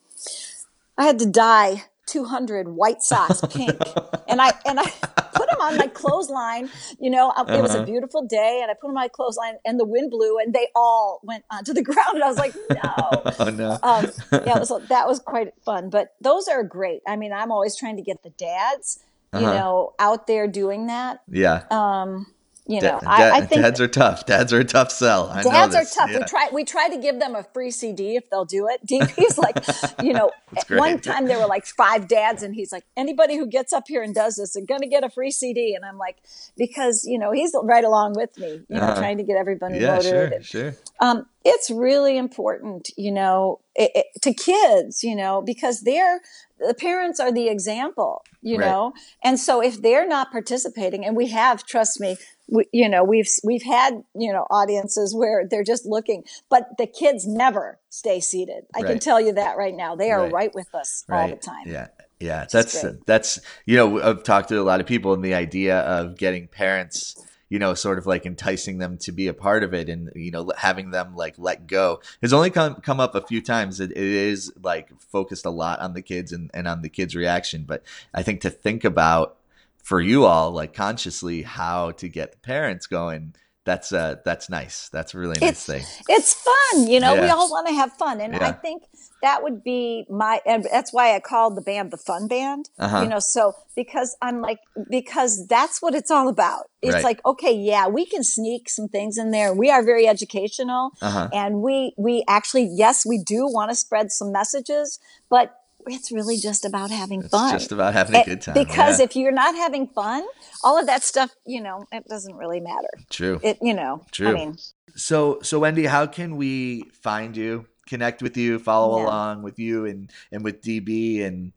I 0.98 1.04
had 1.04 1.18
to 1.20 1.26
dye 1.26 1.84
200 2.06 2.68
white 2.68 3.02
socks 3.02 3.40
pink, 3.50 3.80
and 4.28 4.40
I 4.40 4.52
and 4.66 4.80
I 4.80 4.84
put 5.34 5.48
them 5.48 5.60
on 5.62 5.76
my 5.76 5.86
clothesline. 5.86 6.68
You 6.98 7.10
know, 7.10 7.32
um, 7.36 7.48
it 7.48 7.62
was 7.62 7.70
Uh-huh. 7.74 7.82
a 7.82 7.86
beautiful 7.86 8.22
day, 8.26 8.58
and 8.62 8.70
I 8.70 8.74
put 8.74 8.82
them 8.88 8.90
on 8.90 8.94
my 8.94 9.08
clothesline, 9.08 9.54
and 9.64 9.78
the 9.78 9.84
wind 9.84 10.10
blew, 10.10 10.38
and 10.38 10.52
they 10.52 10.68
all 10.74 11.20
went 11.22 11.44
onto 11.50 11.72
the 11.72 11.82
ground. 11.90 12.14
And 12.14 12.24
I 12.24 12.28
was 12.28 12.38
like, 12.38 12.54
no. 12.68 13.22
Oh 13.38 13.50
no. 13.50 13.78
Um, 13.82 14.10
yeah, 14.44 14.58
was, 14.58 14.72
that 14.88 15.06
was 15.06 15.20
quite 15.20 15.54
fun. 15.64 15.88
But 15.88 16.14
those 16.20 16.48
are 16.48 16.62
great. 16.64 17.00
I 17.06 17.16
mean, 17.16 17.32
I'm 17.32 17.52
always 17.52 17.76
trying 17.76 17.96
to 17.96 18.02
get 18.02 18.22
the 18.22 18.30
dads, 18.30 18.98
you 19.32 19.40
Uh-huh. 19.40 19.52
know, 19.54 19.92
out 19.98 20.26
there 20.26 20.46
doing 20.48 20.86
that. 20.88 21.20
yeah. 21.30 21.62
Um, 21.70 22.26
you 22.70 22.80
Da- 22.80 22.92
know, 22.92 23.00
I, 23.06 23.30
I 23.30 23.40
think 23.46 23.62
dads 23.62 23.80
are 23.80 23.88
tough. 23.88 24.26
Dads 24.26 24.52
are 24.52 24.60
a 24.60 24.64
tough 24.64 24.90
sell. 24.90 25.28
I 25.28 25.42
know 25.42 25.50
dads 25.50 25.74
are 25.74 25.84
tough. 25.84 26.10
Yeah. 26.10 26.18
We 26.18 26.24
try 26.24 26.48
we 26.52 26.64
try 26.64 26.88
to 26.88 26.96
give 26.98 27.18
them 27.18 27.34
a 27.34 27.42
free 27.42 27.70
CD 27.70 28.16
if 28.16 28.30
they'll 28.30 28.44
do 28.44 28.68
it. 28.68 28.86
DB's 28.86 29.38
like, 29.38 29.56
you 30.02 30.12
know, 30.12 30.30
one 30.68 31.00
time 31.00 31.26
there 31.26 31.38
were 31.38 31.46
like 31.46 31.66
five 31.66 32.08
dads, 32.08 32.42
and 32.42 32.54
he's 32.54 32.72
like, 32.72 32.84
anybody 32.96 33.36
who 33.36 33.46
gets 33.46 33.72
up 33.72 33.84
here 33.88 34.02
and 34.02 34.14
does 34.14 34.36
this 34.36 34.54
is 34.56 34.64
going 34.66 34.80
to 34.82 34.86
get 34.88 35.04
a 35.04 35.10
free 35.10 35.30
CD. 35.30 35.74
And 35.74 35.84
I'm 35.84 35.98
like, 35.98 36.16
because 36.56 37.04
you 37.06 37.18
know 37.18 37.32
he's 37.32 37.52
right 37.62 37.84
along 37.84 38.14
with 38.16 38.36
me, 38.38 38.62
you 38.68 38.76
know, 38.76 38.80
Uh-huh. 38.82 38.96
trying 39.00 39.18
to 39.18 39.24
get 39.24 39.36
everybody 39.36 39.78
Yeah, 39.78 39.96
voted. 39.96 40.10
sure, 40.10 40.24
and- 40.26 40.44
sure. 40.44 40.74
um, 41.00 41.26
it's 41.44 41.70
really 41.70 42.18
important, 42.18 42.90
you 42.98 43.10
know, 43.10 43.60
it, 43.74 43.90
it, 43.94 44.06
to 44.22 44.34
kids, 44.34 45.02
you 45.02 45.16
know, 45.16 45.40
because 45.40 45.80
they're 45.80 46.20
the 46.66 46.74
parents 46.74 47.18
are 47.20 47.32
the 47.32 47.48
example, 47.48 48.24
you 48.42 48.58
Right. 48.58 48.66
know, 48.68 48.92
and 49.22 49.38
so 49.38 49.62
if 49.62 49.80
they're 49.82 50.06
not 50.06 50.30
participating, 50.30 51.04
and 51.04 51.16
we 51.16 51.28
have, 51.28 51.64
trust 51.66 52.00
me, 52.00 52.16
we, 52.48 52.64
you 52.72 52.88
know, 52.88 53.04
we've 53.04 53.28
we've 53.44 53.62
had 53.62 54.02
you 54.14 54.32
know 54.32 54.46
audiences 54.50 55.14
where 55.14 55.46
they're 55.48 55.64
just 55.64 55.86
looking, 55.86 56.24
but 56.48 56.76
the 56.78 56.86
kids 56.86 57.26
never 57.26 57.78
stay 57.90 58.20
seated. 58.20 58.64
I 58.74 58.82
can 58.82 58.98
tell 58.98 59.20
you 59.20 59.32
that 59.34 59.56
right 59.56 59.74
now. 59.74 59.94
They 59.96 60.10
are 60.10 60.22
Right. 60.24 60.32
right, 60.32 60.54
with 60.54 60.74
us 60.74 61.04
all 61.10 61.28
the 61.28 61.36
time. 61.36 61.66
Yeah. 61.66 61.88
Yeah. 62.18 62.44
That's, 62.52 62.84
that's, 63.06 63.40
you 63.64 63.76
know, 63.78 64.00
I've 64.02 64.22
talked 64.24 64.50
to 64.50 64.60
a 64.60 64.62
lot 64.62 64.80
of 64.80 64.86
people 64.86 65.14
and 65.14 65.24
the 65.24 65.32
idea 65.32 65.78
of 65.80 66.18
getting 66.18 66.48
parents, 66.48 67.16
you 67.50 67.58
know, 67.58 67.74
sort 67.74 67.98
of 67.98 68.06
like 68.06 68.24
enticing 68.24 68.78
them 68.78 68.96
to 68.96 69.12
be 69.12 69.26
a 69.26 69.34
part 69.34 69.62
of 69.62 69.74
it 69.74 69.88
and, 69.88 70.10
you 70.14 70.30
know, 70.30 70.50
having 70.56 70.92
them 70.92 71.14
like 71.16 71.34
let 71.36 71.66
go 71.66 72.00
has 72.22 72.32
only 72.32 72.48
come, 72.48 72.76
come 72.76 73.00
up 73.00 73.14
a 73.14 73.26
few 73.26 73.42
times. 73.42 73.80
It, 73.80 73.90
it 73.90 73.98
is 73.98 74.52
like 74.62 74.88
focused 75.00 75.44
a 75.44 75.50
lot 75.50 75.80
on 75.80 75.92
the 75.92 76.00
kids 76.00 76.32
and, 76.32 76.50
and 76.54 76.66
on 76.68 76.80
the 76.80 76.88
kids' 76.88 77.16
reaction. 77.16 77.64
But 77.66 77.82
I 78.14 78.22
think 78.22 78.40
to 78.42 78.50
think 78.50 78.84
about 78.84 79.36
for 79.82 80.00
you 80.00 80.24
all, 80.24 80.52
like 80.52 80.72
consciously 80.72 81.42
how 81.42 81.90
to 81.92 82.08
get 82.08 82.32
the 82.32 82.38
parents 82.38 82.86
going, 82.86 83.34
that's, 83.64 83.92
uh, 83.92 84.16
that's 84.24 84.48
nice. 84.48 84.88
That's 84.90 85.14
a 85.14 85.18
really 85.18 85.38
nice 85.38 85.50
it's 85.50 85.66
thing. 85.66 85.84
it's 86.08 86.32
fun 86.34 86.86
you 86.88 86.98
know 87.00 87.20
we 87.20 87.28
all 87.28 87.50
want 87.50 87.66
to 87.68 87.74
have 87.74 87.92
fun 87.92 88.20
and 88.20 88.34
i 88.36 88.52
think 88.52 88.82
that 89.22 89.42
would 89.42 89.62
be 89.62 90.06
my 90.08 90.40
and 90.46 90.64
that's 90.70 90.92
why 90.92 91.14
i 91.14 91.20
called 91.20 91.56
the 91.56 91.60
band 91.60 91.90
the 91.90 91.96
fun 91.96 92.26
band 92.26 92.70
Uh-huh. 92.78 93.02
you 93.02 93.08
know 93.08 93.18
so 93.18 93.52
because 93.76 94.16
i'm 94.22 94.40
like 94.40 94.58
because 94.90 95.46
that's 95.46 95.82
what 95.82 95.94
it's 95.94 96.10
all 96.10 96.28
about 96.28 96.64
it's 96.82 96.94
Right. 96.94 97.04
like 97.04 97.20
okay 97.26 97.52
yeah 97.52 97.86
we 97.88 98.06
can 98.06 98.24
sneak 98.24 98.68
some 98.70 98.88
things 98.88 99.18
in 99.18 99.30
there 99.30 99.52
we 99.52 99.70
are 99.70 99.82
very 99.82 100.06
educational 100.08 100.92
Uh-huh. 101.02 101.28
and 101.32 101.60
we 101.62 101.92
we 101.98 102.24
actually 102.28 102.64
yes 102.72 103.04
we 103.04 103.18
do 103.22 103.46
want 103.46 103.70
to 103.70 103.74
spread 103.76 104.10
some 104.10 104.32
messages 104.32 104.98
but 105.28 105.54
it's 105.92 106.10
really 106.12 106.36
just 106.38 106.64
about 106.64 106.90
having 106.90 107.20
It's 107.20 107.30
fun 107.30 107.52
just 107.52 107.72
about 107.72 107.92
having 107.94 108.14
a 108.16 108.18
Eh, 108.18 108.24
good 108.24 108.40
time. 108.42 108.54
because 108.54 108.98
yeah. 108.98 109.04
if 109.06 109.16
you're 109.16 109.32
not 109.32 109.54
having 109.54 109.86
fun 109.88 110.24
all 110.64 110.78
of 110.78 110.86
that 110.86 111.02
stuff 111.02 111.30
you 111.46 111.60
know 111.60 111.84
it 111.92 112.04
doesn't 112.08 112.34
really 112.36 112.60
matter 112.60 112.88
True. 113.10 113.40
it 113.42 113.58
you 113.62 113.74
know 113.74 114.02
i 114.04 114.10
True. 114.10 114.34
mean 114.34 114.56
So, 114.96 115.38
so 115.42 115.60
Wendy, 115.60 115.86
how 115.86 116.06
can 116.06 116.36
we 116.36 116.82
find 117.02 117.36
you, 117.36 117.66
connect 117.88 118.22
with 118.22 118.36
you, 118.36 118.58
follow 118.58 118.98
Yeah. 118.98 119.04
along 119.06 119.42
with 119.42 119.56
you, 119.58 119.86
and 119.86 120.10
and 120.32 120.42
with 120.44 120.62
DB 120.62 121.24
and 121.24 121.52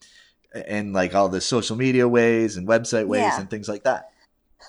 and 0.53 0.93
like 0.93 1.15
all 1.15 1.29
the 1.29 1.41
social 1.41 1.75
media 1.75 2.07
ways 2.07 2.57
and 2.57 2.67
website 2.67 3.07
ways 3.07 3.21
Yeah. 3.23 3.39
and 3.39 3.49
things 3.49 3.67
like 3.67 3.83
that? 3.89 4.12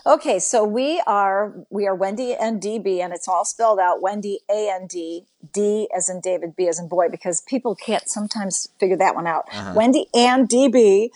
Okay, 0.07 0.39
so 0.39 0.65
we 0.65 1.03
are 1.07 1.55
we 1.71 1.87
are 1.87 1.95
Wendy 1.95 2.35
and 2.35 2.61
DB, 2.61 3.01
and 3.01 3.13
it's 3.13 3.27
all 3.29 3.45
spelled 3.45 3.79
out 3.79 4.03
Wendy 4.03 4.41
A 4.51 4.71
N 4.71 4.87
D 4.87 5.25
D 5.53 5.89
as 5.97 6.09
in 6.09 6.21
David, 6.21 6.55
B 6.57 6.69
as 6.69 6.79
in 6.79 6.89
boy, 6.89 7.09
because 7.09 7.41
people 7.43 7.75
can't 7.75 8.09
sometimes 8.09 8.69
figure 8.79 8.97
that 8.97 9.15
one 9.15 9.27
out. 9.27 9.45
Uh-huh. 9.53 9.73
Wendy 9.75 10.07
and 10.15 10.49
DB 10.49 11.09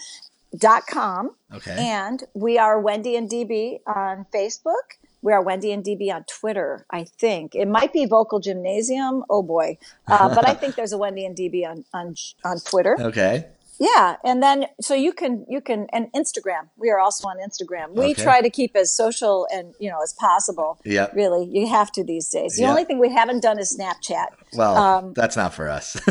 dot 0.57 0.87
com, 0.87 1.33
Okay. 1.55 1.77
and 1.79 2.25
we 2.35 2.59
are 2.59 2.81
Wendy 2.81 3.17
and 3.17 3.29
DB 3.29 3.81
on 3.87 4.27
Facebook. 4.35 4.97
We 5.21 5.33
are 5.33 5.43
Wendy 5.43 5.73
and 5.73 5.85
DB 5.85 6.11
on 6.15 6.25
Twitter. 6.25 6.87
I 6.91 7.05
think 7.05 7.55
it 7.55 7.67
might 7.69 7.93
be 7.93 8.07
Vocal 8.07 8.39
Gymnasium. 8.41 9.25
Oh 9.29 9.43
boy, 9.43 9.77
uh, 10.07 10.35
but 10.35 10.49
I 10.49 10.55
think 10.55 10.77
there's 10.77 10.93
a 10.93 10.99
Wendy 10.99 11.27
and 11.27 11.37
DB 11.37 11.67
on 11.67 11.85
on 11.93 12.15
on 12.45 12.61
Twitter. 12.61 12.97
okay. 13.01 13.47
Yeah, 13.81 14.17
and 14.25 14.43
then 14.43 14.67
so 14.81 14.95
you 14.95 15.13
can 15.13 15.47
you 15.49 15.61
can 15.61 15.87
and 15.93 16.13
Instagram. 16.13 16.69
We 16.77 16.91
are 16.91 16.99
also 16.99 17.29
on 17.29 17.37
Instagram. 17.39 17.93
We 17.93 18.07
Okay. 18.13 18.23
try 18.23 18.41
to 18.41 18.51
keep 18.51 18.75
as 18.77 18.93
social 18.93 19.47
and 19.53 19.75
you 19.79 19.89
know 19.91 20.01
as 20.03 20.13
possible. 20.15 20.79
Yeah, 20.85 21.07
Really, 21.15 21.45
you 21.47 21.69
have 21.69 21.93
to 21.93 22.03
these 22.05 22.29
days. 22.29 22.57
The 22.57 22.63
Yep. 22.63 22.71
only 22.71 22.85
thing 22.85 22.99
we 22.99 23.13
haven't 23.13 23.41
done 23.41 23.59
is 23.59 23.77
Snapchat. 23.79 24.27
Well, 24.55 24.77
Um, 24.77 25.13
that's 25.15 25.37
not 25.37 25.55
for 25.55 25.69
us. 25.69 25.97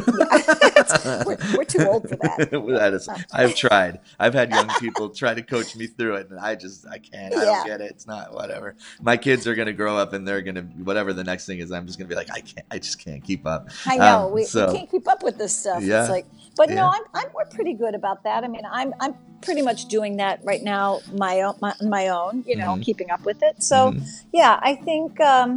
We're, 1.26 1.38
we're 1.56 1.64
too 1.64 1.86
old 1.88 2.08
for 2.08 2.16
that. 2.18 2.50
that 2.80 2.94
is, 2.94 3.10
I've 3.34 3.56
tried. 3.56 4.00
I've 4.20 4.34
had 4.34 4.52
young 4.52 4.70
people 4.80 5.10
try 5.10 5.34
to 5.34 5.42
coach 5.42 5.76
me 5.76 5.88
through 5.88 6.16
it, 6.16 6.30
and 6.30 6.40
I 6.40 6.56
just 6.56 6.88
I 6.88 7.00
can't. 7.00 7.34
I 7.36 7.38
Yeah. 7.40 7.46
don't 7.46 7.68
get 7.68 7.82
it. 7.82 7.92
It's 7.92 8.08
not 8.08 8.34
whatever. 8.34 8.76
My 9.02 9.18
kids 9.18 9.46
are 9.48 9.56
gonna 9.56 9.74
grow 9.74 9.98
up, 9.98 10.14
and 10.14 10.28
they're 10.28 10.42
gonna 10.42 10.62
whatever 10.84 11.14
the 11.14 11.24
next 11.24 11.46
thing 11.46 11.60
is. 11.60 11.72
I'm 11.72 11.86
just 11.86 11.98
gonna 12.00 12.08
be 12.08 12.16
like, 12.16 12.32
I 12.32 12.42
can't. 12.42 12.66
I 12.72 12.80
just 12.80 13.04
can't 13.04 13.24
keep 13.24 13.46
up. 13.46 13.68
I 13.86 13.98
know 13.98 14.28
Um, 14.28 14.34
we, 14.34 14.44
so- 14.46 14.68
we 14.72 14.78
can't 14.78 14.92
keep 14.92 15.08
up 15.08 15.24
with 15.24 15.38
this 15.38 15.58
stuff. 15.58 15.84
Yeah. 15.84 16.02
It's 16.02 16.10
like, 16.10 16.26
but 16.56 16.70
Yeah. 16.70 16.76
no, 16.76 16.92
I'm, 16.94 17.04
I'm 17.14 17.28
we're 17.34 17.46
pretty 17.58 17.74
good 17.84 17.96
about 18.02 18.20
that. 18.28 18.44
I 18.46 18.48
mean, 18.56 18.66
I'm 18.80 18.94
I'm 19.04 19.14
pretty 19.48 19.64
much 19.70 19.86
doing 19.96 20.18
that 20.24 20.36
right 20.52 20.64
now, 20.76 20.86
my 21.26 21.34
own 21.46 21.56
my, 21.66 21.74
my 21.98 22.04
own. 22.20 22.44
You 22.50 22.56
know, 22.62 22.72
Mhm. 22.76 22.84
keeping 22.88 23.10
up 23.16 23.24
with 23.30 23.40
it. 23.50 23.56
So 23.72 23.78
Mhm. 23.92 24.04
yeah, 24.42 24.54
I 24.72 24.76
think. 24.88 25.20
um 25.36 25.52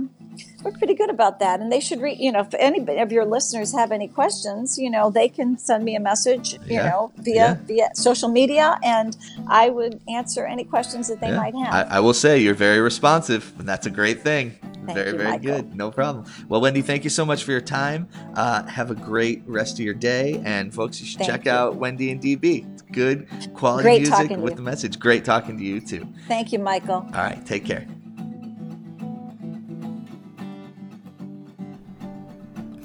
we're 0.62 0.72
pretty 0.72 0.94
good 0.94 1.10
about 1.10 1.38
that, 1.40 1.60
and 1.60 1.70
they 1.72 1.80
should 1.80 2.00
read. 2.00 2.18
You 2.18 2.32
know, 2.32 2.40
if 2.40 2.54
any 2.58 2.80
of 2.98 3.12
your 3.12 3.24
listeners 3.24 3.72
have 3.74 3.92
any 3.92 4.08
questions, 4.08 4.78
you 4.78 4.90
know, 4.90 5.10
they 5.10 5.28
can 5.28 5.58
send 5.58 5.84
me 5.84 5.96
a 5.96 6.00
message. 6.00 6.54
You 6.54 6.60
Yeah. 6.76 6.88
know, 6.90 7.12
via 7.18 7.34
Yeah. 7.34 7.56
via 7.66 7.88
social 7.94 8.28
media, 8.28 8.78
and 8.82 9.16
I 9.48 9.70
would 9.70 10.00
answer 10.08 10.44
any 10.46 10.64
questions 10.64 11.08
that 11.08 11.20
they 11.20 11.28
Yeah. 11.28 11.36
might 11.36 11.54
have. 11.56 11.72
I, 11.90 11.96
I 11.96 12.00
will 12.00 12.14
say 12.14 12.38
you're 12.38 12.54
very 12.54 12.80
responsive, 12.80 13.52
and 13.58 13.68
that's 13.68 13.86
a 13.86 13.90
great 13.90 14.22
thing. 14.22 14.52
Thank 14.86 14.96
very, 14.98 15.10
you, 15.12 15.18
very 15.18 15.30
Michael. 15.30 15.56
good. 15.56 15.76
No 15.76 15.90
problem. 15.90 16.24
Well, 16.48 16.60
Wendy, 16.62 16.80
thank 16.82 17.04
you 17.04 17.10
so 17.10 17.24
much 17.24 17.44
for 17.44 17.52
your 17.52 17.60
time. 17.60 18.08
Uh, 18.34 18.64
have 18.64 18.90
a 18.90 18.94
great 18.94 19.42
rest 19.46 19.74
of 19.78 19.84
your 19.84 19.94
day, 19.94 20.40
and 20.44 20.72
folks, 20.74 21.00
you 21.00 21.06
should 21.06 21.18
Thank 21.18 21.30
check 21.30 21.44
you. 21.44 21.50
out 21.52 21.76
Wendy 21.76 22.10
and 22.10 22.20
DB. 22.20 22.66
It's 22.72 22.82
good 22.90 23.26
quality 23.54 23.82
Great 23.84 24.02
music 24.08 24.30
with 24.38 24.56
the 24.56 24.62
message. 24.62 24.98
Great 24.98 25.24
talking 25.24 25.58
to 25.58 25.64
you 25.64 25.80
too. 25.80 26.08
Thank 26.28 26.52
you, 26.52 26.58
Michael. 26.58 27.04
All 27.06 27.10
right, 27.12 27.44
take 27.46 27.64
care. 27.66 27.86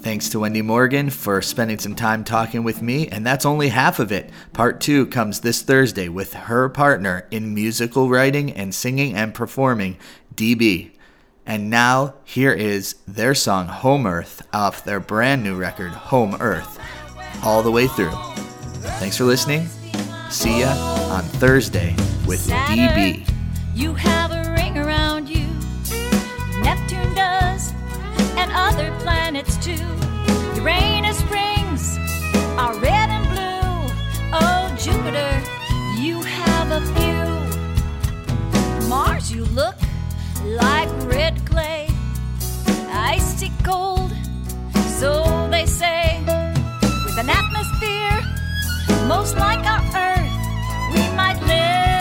Thanks 0.06 0.30
to 0.30 0.42
Wendy 0.42 0.62
Morgan 0.62 1.10
for 1.10 1.42
spending 1.42 1.80
some 1.80 1.96
time 1.96 2.24
talking 2.24 2.64
with 2.64 2.80
me, 2.80 3.08
and 3.08 3.26
that's 3.26 3.44
only 3.44 3.70
half 3.70 3.98
of 3.98 4.12
it. 4.12 4.30
Part 4.54 4.80
two 4.80 5.08
comes 5.08 5.40
this 5.40 5.64
Thursday 5.64 6.10
with 6.10 6.36
her 6.36 6.70
partner 6.70 7.28
in 7.32 7.56
musical 7.56 8.08
writing 8.08 8.52
and 8.52 8.72
singing 8.72 9.16
and 9.16 9.34
performing, 9.34 9.98
DB. 10.36 10.92
And 11.44 11.72
now, 11.72 12.14
here 12.24 12.54
is 12.54 12.98
their 13.08 13.34
song 13.34 13.66
Home 13.66 14.06
Earth 14.06 14.48
off 14.54 14.86
their 14.86 15.00
brand 15.00 15.44
new 15.44 15.56
record, 15.56 15.90
Home 15.90 16.38
Earth, 16.40 16.80
all 17.44 17.64
the 17.64 17.72
way 17.72 17.88
through. 17.88 18.14
Thanks 19.00 19.18
for 19.18 19.24
listening. 19.24 19.66
See 20.30 20.60
ya 20.60 20.70
on 21.10 21.24
Thursday 21.24 21.96
with 22.28 22.42
Saturn, 22.42 22.78
DB. 22.78 23.28
You 23.74 23.96
have 23.96 24.32
a 24.32 24.52
ring 24.52 24.78
around 24.78 25.28
you. 25.30 25.48
Neptune 26.62 27.05
other 28.56 28.90
planets 29.00 29.58
too. 29.58 29.86
Uranus 30.56 31.22
rings 31.24 31.98
are 32.58 32.74
red 32.80 33.10
and 33.10 33.26
blue. 33.34 33.94
Oh, 34.34 34.74
Jupiter, 34.80 35.34
you 36.00 36.22
have 36.22 36.72
a 36.72 36.82
few. 36.96 37.20
Mars, 38.88 39.32
you 39.32 39.44
look 39.46 39.76
like 40.46 40.90
red 41.06 41.46
clay, 41.46 41.90
icy 42.90 43.52
cold. 43.64 44.12
So 45.00 45.48
they 45.52 45.66
say, 45.66 46.24
with 47.06 47.18
an 47.18 47.30
atmosphere 47.30 48.22
most 49.08 49.36
like 49.38 49.64
our 49.66 49.84
Earth, 50.08 50.34
we 50.94 51.02
might 51.16 51.40
live 51.46 51.95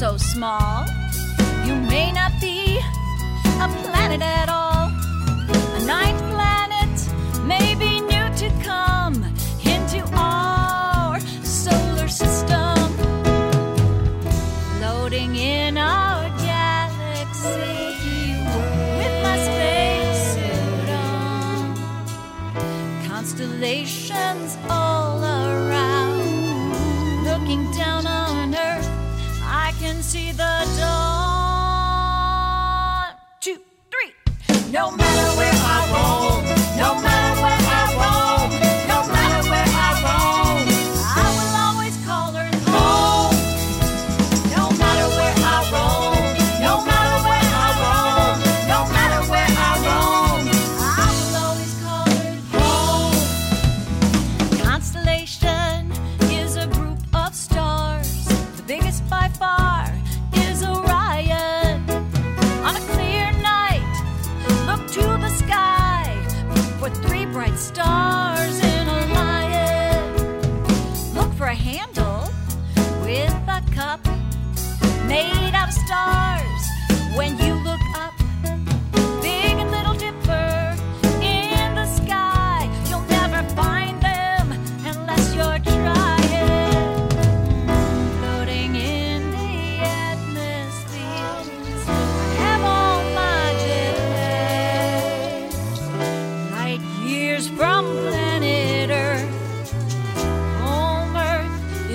so 0.00 0.16
small. 0.16 0.86
You 1.66 1.74
may 1.74 2.10
not 2.10 2.32
be 2.40 2.80
a 3.60 3.68
planet 3.84 4.22
at 4.22 4.48
all. 4.48 4.69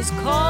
Is 0.05 0.11
calling 0.21 0.44